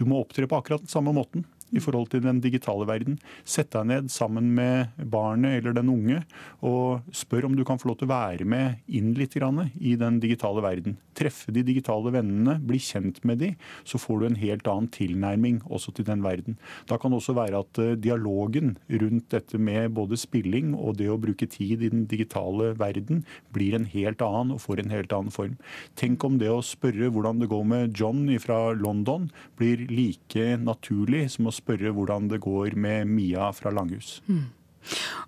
[0.00, 1.44] Du må opptre på akkurat den samme måten.
[1.74, 3.18] I forhold til den digitale verden.
[3.44, 6.22] Sett deg ned sammen med barnet eller den unge
[6.66, 10.20] og spør om du kan få lov til å være med inn litt i den
[10.22, 10.96] digitale verden.
[11.16, 13.50] Treffe de digitale vennene, bli kjent med de,
[13.88, 16.58] så får du en helt annen tilnærming også til den verden.
[16.88, 21.08] Da kan det også være at eh, dialogen rundt dette med både spilling og det
[21.12, 25.14] å bruke tid i den digitale verden blir en helt annen og får en helt
[25.16, 25.56] annen form.
[25.98, 31.26] Tenk om det å spørre hvordan det går med John fra London blir like naturlig
[31.36, 34.20] som å spørre hvordan det går med Mia fra Langhus.
[34.28, 34.46] Mm.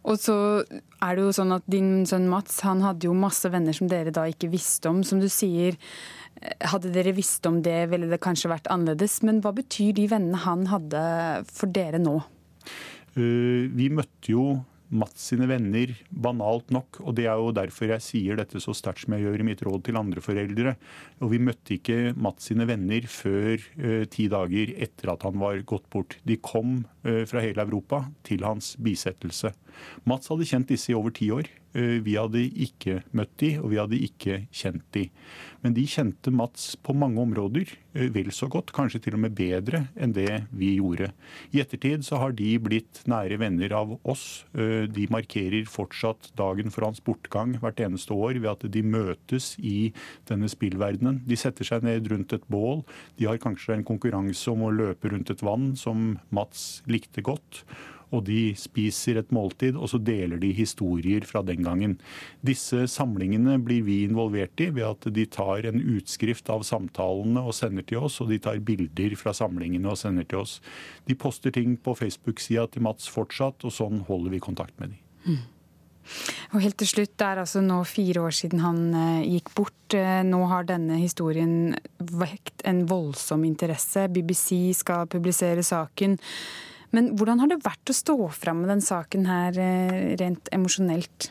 [0.06, 0.36] Og så
[1.02, 4.14] er det jo sånn at Din sønn Mats han hadde jo masse venner som dere
[4.14, 5.02] da ikke visste om.
[5.06, 5.76] Som du sier,
[6.40, 9.20] eh, hadde dere visst om det, ville det kanskje vært annerledes.
[9.26, 11.02] Men hva betyr de vennene han hadde
[11.50, 12.20] for dere nå?
[13.18, 14.44] Uh, vi møtte jo
[14.88, 17.00] Mats sine venner, banalt nok.
[17.04, 19.64] Og det er jo derfor jeg sier dette så sterkt som jeg gjør i mitt
[19.66, 20.74] råd til andre foreldre.
[21.20, 25.60] Og vi møtte ikke Mats sine venner før uh, ti dager etter at han var
[25.68, 26.18] gått bort.
[26.24, 29.52] De kom uh, fra hele Europa til hans bisettelse.
[30.08, 31.50] Mats hadde kjent disse i over ti år.
[31.76, 35.08] Uh, vi hadde ikke møtt de, og vi hadde ikke kjent de.
[35.64, 37.72] Men de kjente Mats på mange områder
[38.14, 41.08] vel så godt, kanskje til og med bedre enn det vi gjorde.
[41.50, 44.44] I ettertid så har de blitt nære venner av oss.
[44.54, 49.90] De markerer fortsatt dagen for hans bortgang hvert eneste år ved at de møtes i
[50.30, 51.24] denne spillverdenen.
[51.26, 52.84] De setter seg ned rundt et bål.
[53.18, 57.64] De har kanskje en konkurranse om å løpe rundt et vann som Mats likte godt
[58.14, 61.98] og de spiser et måltid, og så deler de historier fra den gangen.
[62.46, 67.56] Disse samlingene blir vi involvert i ved at de tar en utskrift av samtalene og
[67.56, 70.58] sender til oss, og de tar bilder fra samlingene og sender til oss.
[71.08, 75.04] De poster ting på Facebook-sida til Mats fortsatt, og sånn holder vi kontakt med dem.
[75.28, 75.46] Mm.
[76.54, 79.94] Og helt til slutt, Det er altså nå fire år siden han eh, gikk bort.
[79.94, 84.08] Eh, nå har denne historien vekt en voldsom interesse.
[84.08, 86.16] BBC skal publisere saken.
[86.96, 91.30] Men hvordan har det vært å stå fram med den saken her eh, rent emosjonelt?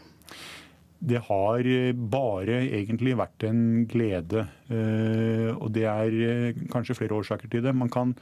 [0.98, 4.48] Det har eh, bare egentlig vært en glede.
[4.70, 7.74] Eh, og det er kanskje flere årsaker til det.
[7.78, 8.16] Man kan,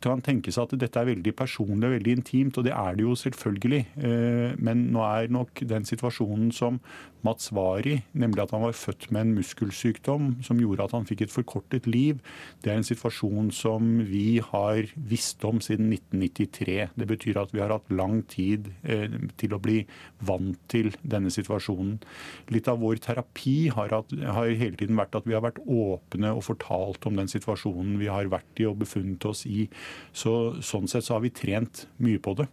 [0.00, 3.06] kan tenke seg at dette er veldig personlig og veldig intimt, og det er det
[3.06, 3.82] jo selvfølgelig.
[4.58, 6.80] Men nå er nok den situasjonen som
[7.24, 11.06] Mats var i, nemlig at han var født med en muskelsykdom som gjorde at han
[11.08, 12.18] fikk et forkortet liv,
[12.60, 16.76] det er en situasjon som vi har visst om siden 1993.
[16.92, 19.08] Det betyr at vi har hatt lang tid eh,
[19.40, 19.80] til å bli
[20.24, 21.96] vant til denne situasjonen.
[22.52, 26.34] Litt av vår terapi har, hatt, har hele tiden vært at vi har vært åpne
[26.36, 29.64] og fortalt om den situasjonen vi har vært i og befunnet oss i.
[30.14, 32.48] Så, sånn sett så har vi trent mye på det.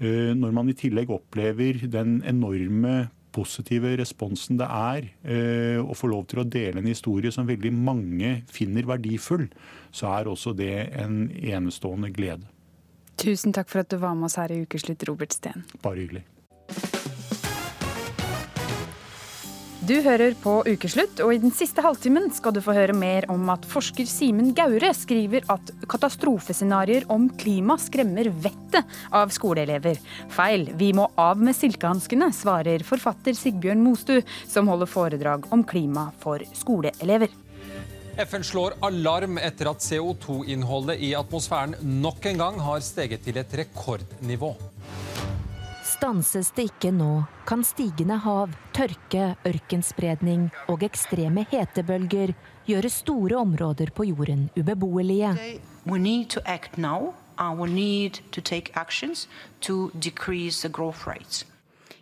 [0.00, 6.10] Eh, når man i tillegg opplever den enorme positive responsen det er eh, å få
[6.12, 9.48] lov til å dele en historie som veldig mange finner verdifull,
[9.92, 12.48] så er også det en enestående glede.
[13.20, 15.66] Tusen takk for at du var med oss her i Ukeslutt, Robert Steen.
[15.84, 16.24] Bare hyggelig.
[19.92, 23.50] Du hører på Ukeslutt, og i den siste halvtimen skal du få høre mer om
[23.52, 30.00] at forsker Simen Gaure skriver at katastrofescenarioer om klima skremmer vettet av skoleelever.
[30.32, 34.14] Feil, vi må av med silkehanskene, svarer forfatter Sigbjørn Mostu,
[34.48, 37.28] som holder foredrag om klima for skoleelever.
[38.16, 43.60] FN slår alarm etter at CO2-innholdet i atmosfæren nok en gang har steget til et
[43.60, 44.54] rekordnivå.
[46.02, 47.10] Stanses det ikke nå,
[47.46, 52.32] kan stigende hav, tørke, ørkenspredning og ekstreme hetebølger
[52.66, 55.30] gjøre store områder på jorden ubeboelige.
[56.74, 57.14] Now.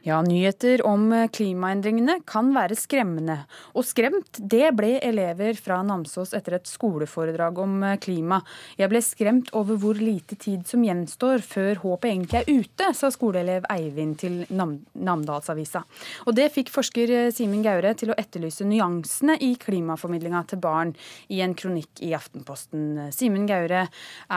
[0.03, 3.35] Ja, nyheter om klimaendringene kan være skremmende.
[3.77, 8.39] Og skremt, det ble elever fra Namsos etter et skoleforedrag om klima.
[8.81, 13.11] Jeg ble skremt over hvor lite tid som gjenstår før håpet egentlig er ute, sa
[13.13, 15.83] skoleelev Eivind til Nam Namdalsavisa.
[16.25, 20.95] Og det fikk forsker Simen Gaure til å etterlyse nyansene i klimaformidlinga til barn
[21.29, 23.11] i en kronikk i Aftenposten.
[23.13, 23.85] Simen Gaure,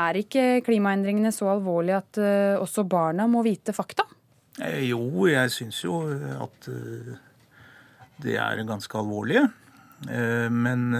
[0.03, 2.21] er ikke klimaendringene så alvorlige at
[2.59, 4.09] også barna må vite fakta?
[4.61, 6.03] Eh, jo, jeg syns jo
[6.43, 7.13] at eh,
[8.21, 9.47] det er ganske alvorlige.
[10.03, 10.91] Eh, men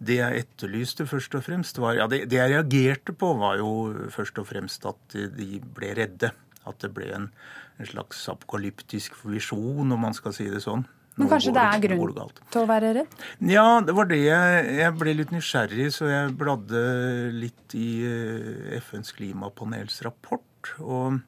[0.00, 4.40] det jeg etterlyste først og fremst, var Ja, det, jeg reagerte på, var jo først
[4.42, 6.32] og fremst at de ble redde.
[6.66, 7.28] At det ble en,
[7.78, 10.86] en slags apokalyptisk visjon, om man skal si det sånn.
[11.18, 12.12] Men kanskje det er grunn
[12.48, 13.16] til å være redd?
[13.50, 16.80] Ja, det var det jeg, jeg ble litt nysgjerrig, så jeg bladde
[17.34, 17.90] litt i
[18.78, 20.72] FNs klimapanels rapport.
[20.80, 21.18] Og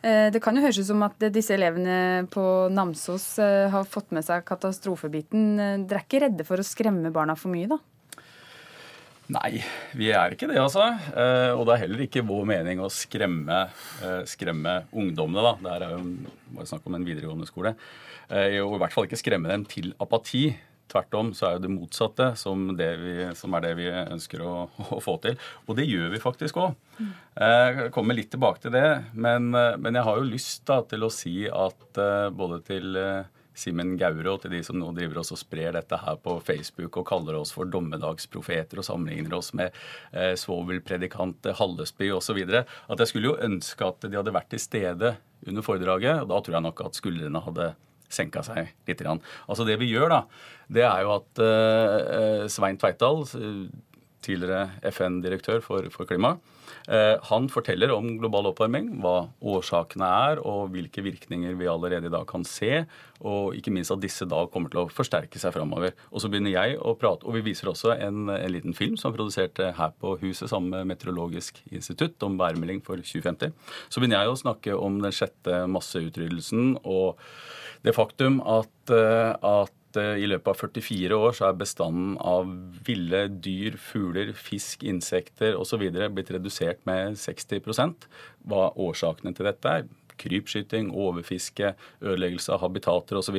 [0.02, 4.10] Eh, det kan jo høres ut som at disse elevene på Namsos eh, har fått
[4.16, 5.86] med seg katastrofebiten.
[5.86, 7.78] Dere er ikke redde for å skremme barna for mye, da?
[9.30, 9.60] Nei,
[9.94, 10.88] vi er ikke det, altså.
[11.14, 13.62] Eh, og det er heller ikke vår mening å skremme,
[14.26, 15.44] skremme ungdommene.
[15.44, 15.52] da.
[15.62, 16.00] Det er jo
[16.56, 17.76] bare snakk om en videregående skole.
[18.30, 20.44] Og i hvert fall ikke skremme dem til apati.
[20.90, 24.42] Tvert om så er jo det motsatte som, det vi, som er det vi ønsker
[24.42, 24.54] å,
[24.96, 25.38] å, få til.
[25.66, 26.78] Og det gjør vi faktisk òg.
[27.38, 28.86] Jeg kommer litt tilbake til det.
[29.14, 32.02] Men, men jeg har jo lyst da, til å si at
[32.34, 32.98] både til
[33.61, 36.96] Simen Gaure og til de som nå driver oss og sprer dette her på Facebook
[37.00, 39.76] og kaller oss for dommedagsprofeter og sammenligner oss med
[40.12, 42.40] eh, svovelpredikant Hallesby osv.
[42.48, 45.14] At jeg skulle jo ønske at de hadde vært til stede
[45.46, 46.22] under foredraget.
[46.22, 47.72] og Da tror jeg nok at skuldrene hadde
[48.11, 49.04] senka seg litt.
[49.06, 50.22] Altså Det vi gjør, da,
[50.72, 53.26] det er jo at eh, Svein Tveitdal,
[54.24, 56.34] tidligere FN-direktør for, for klima,
[57.30, 62.26] han forteller om global oppvarming, hva årsakene er, og hvilke virkninger vi allerede i dag
[62.30, 62.84] kan se.
[63.20, 65.94] Og ikke minst at disse da kommer til å forsterke seg framover.
[66.10, 69.10] Og så begynner jeg å prate, og vi viser også en, en liten film som
[69.10, 73.54] er produsert her på huset sammen med Meteorologisk institutt om værmelding for 2050.
[73.88, 76.78] Så begynner jeg å snakke om den sjette masseutryddelsen.
[76.84, 77.20] og
[77.86, 79.32] det faktum at, eh,
[79.91, 82.49] at eh, i løpet av 44 år så er bestanden av
[82.86, 85.82] ville dyr, fugler, fisk, insekter osv.
[86.14, 88.07] blitt redusert med 60%
[88.47, 89.88] Hva årsakene til dette er?
[90.20, 93.38] Krypskyting, overfiske, ødeleggelse av habitater osv.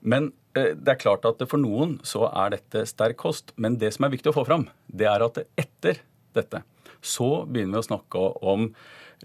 [0.00, 3.52] Men eh, det er klart at for noen så er dette sterk kost.
[3.56, 6.00] Men det som er viktig å få fram, det er at etter
[6.36, 6.62] dette
[7.06, 8.70] så begynner vi å snakke om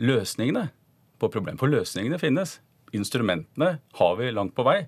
[0.02, 0.70] løsningene
[1.22, 1.62] på problemet.
[1.62, 2.60] For løsningene finnes
[2.96, 4.84] instrumentene har vi langt på vei.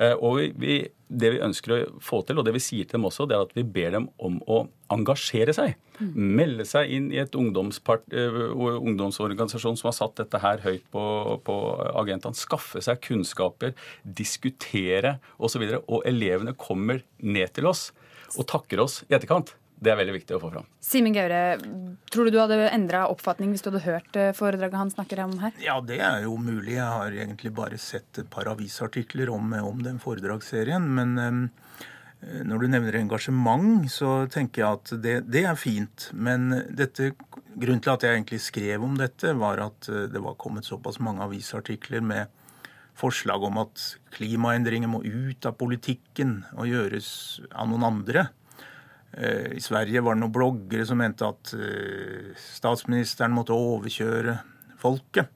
[0.00, 3.06] Eh, og vi, det vi ønsker å få til, og det vi sier til dem
[3.08, 4.64] også, det er at vi ber dem om å
[4.94, 5.76] engasjere seg.
[6.00, 6.12] Mm.
[6.40, 7.42] Melde seg inn i et uh,
[8.74, 11.04] ungdomsorganisasjon som har satt dette her høyt på,
[11.46, 11.58] på
[11.94, 12.36] agendaen.
[12.38, 15.62] Skaffe seg kunnskaper, diskutere osv.
[15.62, 17.92] Og, så og elevene kommer ned til oss
[18.34, 19.54] og takker oss i etterkant.
[19.82, 20.66] Det er veldig viktig å få fram.
[20.84, 21.40] Simen Gaure,
[22.12, 25.34] tror du du hadde endra oppfatning hvis du hadde hørt eh, foredraget han snakker om
[25.42, 25.56] her?
[25.62, 26.76] Ja, det er jo mulig.
[26.76, 30.86] Jeg har egentlig bare sett et par avisartikler om, om den foredragsserien.
[30.96, 31.42] Men um,
[32.48, 36.08] når du nevner engasjement, så tenker jeg at det, det er fint.
[36.14, 37.12] Men dette,
[37.52, 41.00] grunnen til at jeg egentlig skrev om dette, var at eh, det var kommet såpass
[41.02, 42.40] mange avisartikler med
[42.94, 43.82] forslag om at
[44.14, 47.08] klimaendringer må ut av politikken og gjøres
[47.50, 48.28] av noen andre.
[49.16, 54.38] Eh, I Sverige var det noen bloggere som mente at eh, statsministeren måtte overkjøre
[54.80, 55.30] folket.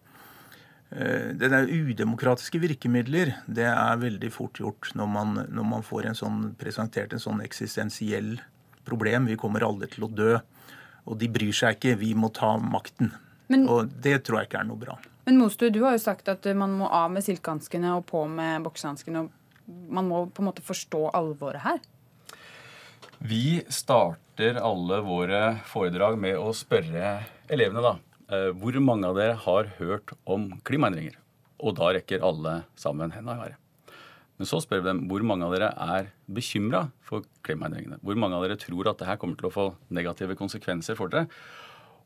[0.90, 3.36] Eh, det der udemokratiske virkemidler.
[3.46, 7.44] Det er veldig fort gjort når man, når man får en sånn, presentert en sånn
[7.44, 8.38] eksistensiell
[8.88, 9.28] problem.
[9.30, 10.38] Vi kommer alle til å dø.
[11.08, 11.98] Og de bryr seg ikke.
[12.00, 13.12] Vi må ta makten.
[13.48, 14.98] Men, og det tror jeg ikke er noe bra.
[15.28, 18.64] Men Mostu, du har jo sagt at man må av med silkehanskene og på med
[18.64, 19.22] boksehanskene.
[19.92, 21.80] Man må på en måte forstå alvoret her?
[23.18, 27.16] Vi starter alle våre foredrag med å spørre
[27.50, 27.96] elevene da,
[28.30, 31.16] eh, hvor mange av dere har hørt om klimaendringer.
[31.58, 33.56] Og da rekker alle sammen hendene i været.
[34.38, 37.98] Men så spør vi dem hvor mange av dere er bekymra for klimaendringene.
[38.06, 41.08] Hvor mange av dere tror at det her kommer til å få negative konsekvenser for
[41.08, 41.26] dere.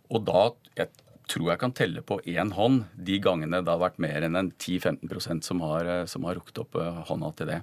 [0.08, 0.88] Og da, jeg
[1.30, 4.50] tror jeg kan telle på én hånd de gangene det har vært mer enn en
[4.50, 7.58] 10-15% som har, eh, som har rukket opp eh, hånda til det.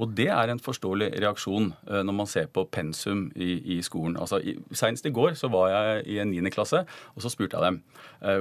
[0.00, 4.18] Og det er en forståelig reaksjon eh, når man ser på pensum i, i skolen.
[4.20, 4.40] Altså,
[4.74, 6.52] Senest i går så var jeg i en 9.
[6.54, 6.84] klasse,
[7.14, 7.82] og så spurte jeg dem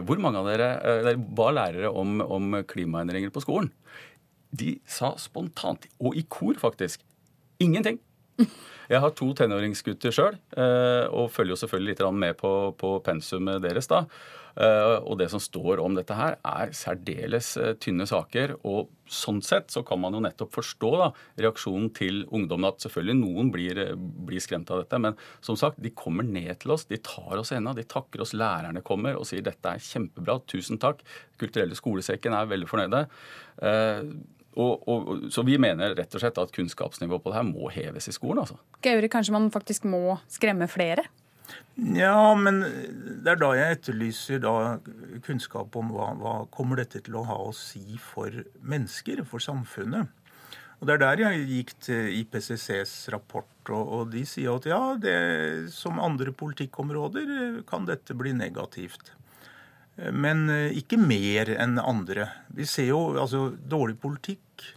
[0.07, 3.67] hvor mange av dere var lærere om, om klimaendringer på skolen.
[4.55, 7.01] De sa spontant, og i kor faktisk,
[7.59, 7.97] ingenting.
[8.87, 10.37] Jeg har to tenåringsgutter sjøl,
[11.11, 13.91] og følger jo selvfølgelig litt med på, på pensumet deres.
[13.91, 14.05] da.
[14.53, 18.55] Eh, og det som står om dette her, er særdeles eh, tynne saker.
[18.69, 21.09] Og sånn sett så kan man jo nettopp forstå da,
[21.45, 22.69] reaksjonen til ungdommen.
[22.69, 25.01] At selvfølgelig noen blir, eh, blir, skremt av dette.
[25.01, 28.25] Men som sagt, de kommer ned til oss, de tar oss i hendene, de takker
[28.25, 28.35] oss.
[28.37, 31.01] Lærerne kommer og sier dette er kjempebra, tusen takk.
[31.41, 33.05] Kulturelle skolesekken er veldig fornøyde.
[34.53, 38.05] Og, og, så vi mener rett og slett at kunnskapsnivået på det her må heves
[38.05, 38.43] i skolen.
[38.43, 38.59] altså.
[38.85, 41.07] Gauri, kanskje man faktisk må skremme flere?
[41.97, 42.61] Ja, men
[43.23, 44.55] det er da jeg etterlyser da
[45.25, 50.11] kunnskap om hva, hva kommer dette til å ha å si for mennesker, for samfunnet.
[50.79, 54.81] Og Det er der jeg gikk til IPCCs rapport, og, og de sier at ja,
[54.99, 55.17] det,
[55.71, 59.13] som andre politikkområder kan dette bli negativt.
[60.11, 62.27] Men ikke mer enn andre.
[62.51, 64.73] Vi ser jo altså dårlig politikk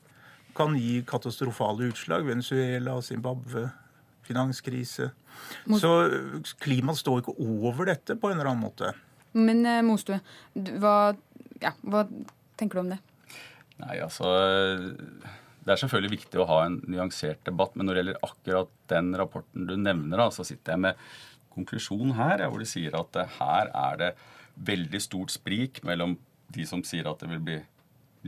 [0.57, 2.25] kan gi katastrofale utslag.
[2.27, 3.69] Venezuela, Zimbabwe,
[4.27, 5.11] finanskrise.
[5.80, 5.93] Så
[6.62, 8.93] klima står ikke over dette på en eller annen måte.
[9.37, 10.20] Men eh, Mostue,
[10.55, 10.97] hva,
[11.62, 12.07] ja, hva
[12.57, 13.01] tenker du om det?
[13.76, 14.30] Nei, altså
[14.87, 19.11] Det er selvfølgelig viktig å ha en nyansert debatt, men når det gjelder akkurat den
[19.18, 21.07] rapporten du nevner, da, så sitter jeg med
[21.57, 24.11] konklusjon her, ja, hvor de sier at her er det
[24.66, 26.16] veldig stort sprik mellom
[26.55, 27.59] de som sier at det vil bli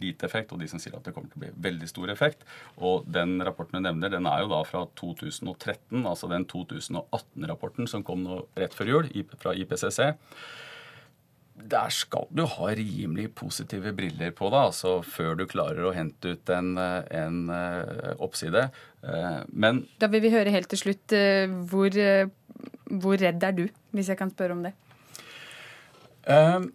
[0.00, 2.46] lite effekt, og de som sier at det kommer til å bli veldig stor effekt.
[2.78, 8.06] Og den rapporten du nevner, den er jo da fra 2013, altså den 2018-rapporten som
[8.06, 10.00] kom nå rett før jul fra IPCC.
[11.58, 16.36] Der skal du ha rimelig positive briller på deg altså før du klarer å hente
[16.36, 18.68] ut en, en uh, oppside.
[19.02, 21.98] Uh, men Da vil vi høre helt til slutt uh, hvor,
[22.86, 24.76] hvor, redd er du, hvis jeg kan spørre om det?
[26.28, 26.68] Uh,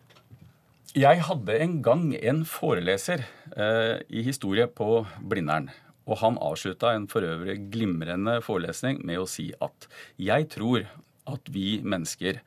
[0.94, 3.24] jeg hadde en gang en foreleser
[3.58, 5.72] eh, i historie på Blindern.
[6.06, 9.88] Og han avslutta en for øvrig glimrende forelesning med å si at
[10.22, 10.86] jeg tror
[11.32, 12.42] at vi mennesker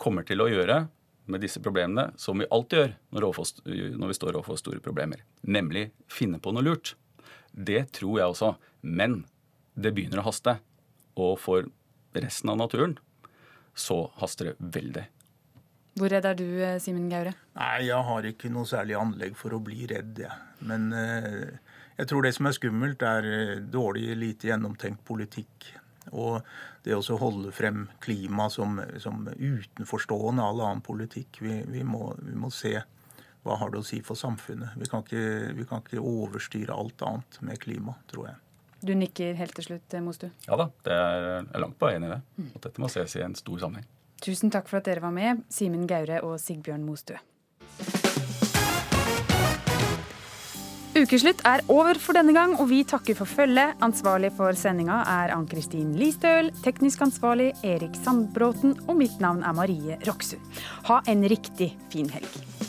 [0.00, 0.84] kommer til å gjøre
[1.28, 6.40] med disse problemene som vi alltid gjør når, vi står overfor store problemer, nemlig finne
[6.40, 6.94] på noe lurt.
[7.52, 8.54] Det tror jeg også.
[8.80, 9.24] Men
[9.74, 10.58] det begynner å haste.
[11.20, 11.68] Og for
[12.16, 12.96] resten av naturen
[13.74, 15.04] så haster det veldig.
[15.94, 17.34] Hvor redd er du, eh, Simen Gaure?
[17.54, 20.18] Nei, Jeg har ikke noe særlig anlegg for å bli redd.
[20.18, 20.34] Ja.
[20.66, 21.54] Men eh,
[21.98, 25.70] jeg tror det som er skummelt, er eh, dårlig, lite gjennomtenkt politikk.
[26.10, 26.42] Og
[26.84, 31.38] det å holde frem klima som, som utenforstående all annen politikk.
[31.40, 32.74] Vi, vi, må, vi, må, se
[33.44, 34.74] hva har det å si for samfunnet.
[34.80, 38.40] Vi kan, ikke, vi kan ikke overstyre alt annet med klima, tror jeg.
[38.84, 40.26] Du nikker helt til slutt, Mostu?
[40.44, 42.48] Ja da, det er, langt på vei enig i det.
[42.50, 43.86] At dette må ses i en stor sammenheng.
[44.24, 47.20] Tusen takk for at dere var med, Simen Gaure og Sigbjørn Mostue.
[50.94, 53.74] Ukeslutt er over for denne gang, og vi takker for følget.
[53.84, 59.98] Ansvarlig for sendinga er Ann-Kristin Listøl, teknisk ansvarlig Erik Sandbråten, og mitt navn er Marie
[60.06, 60.62] Roksund.
[60.88, 62.63] Ha en riktig fin helg.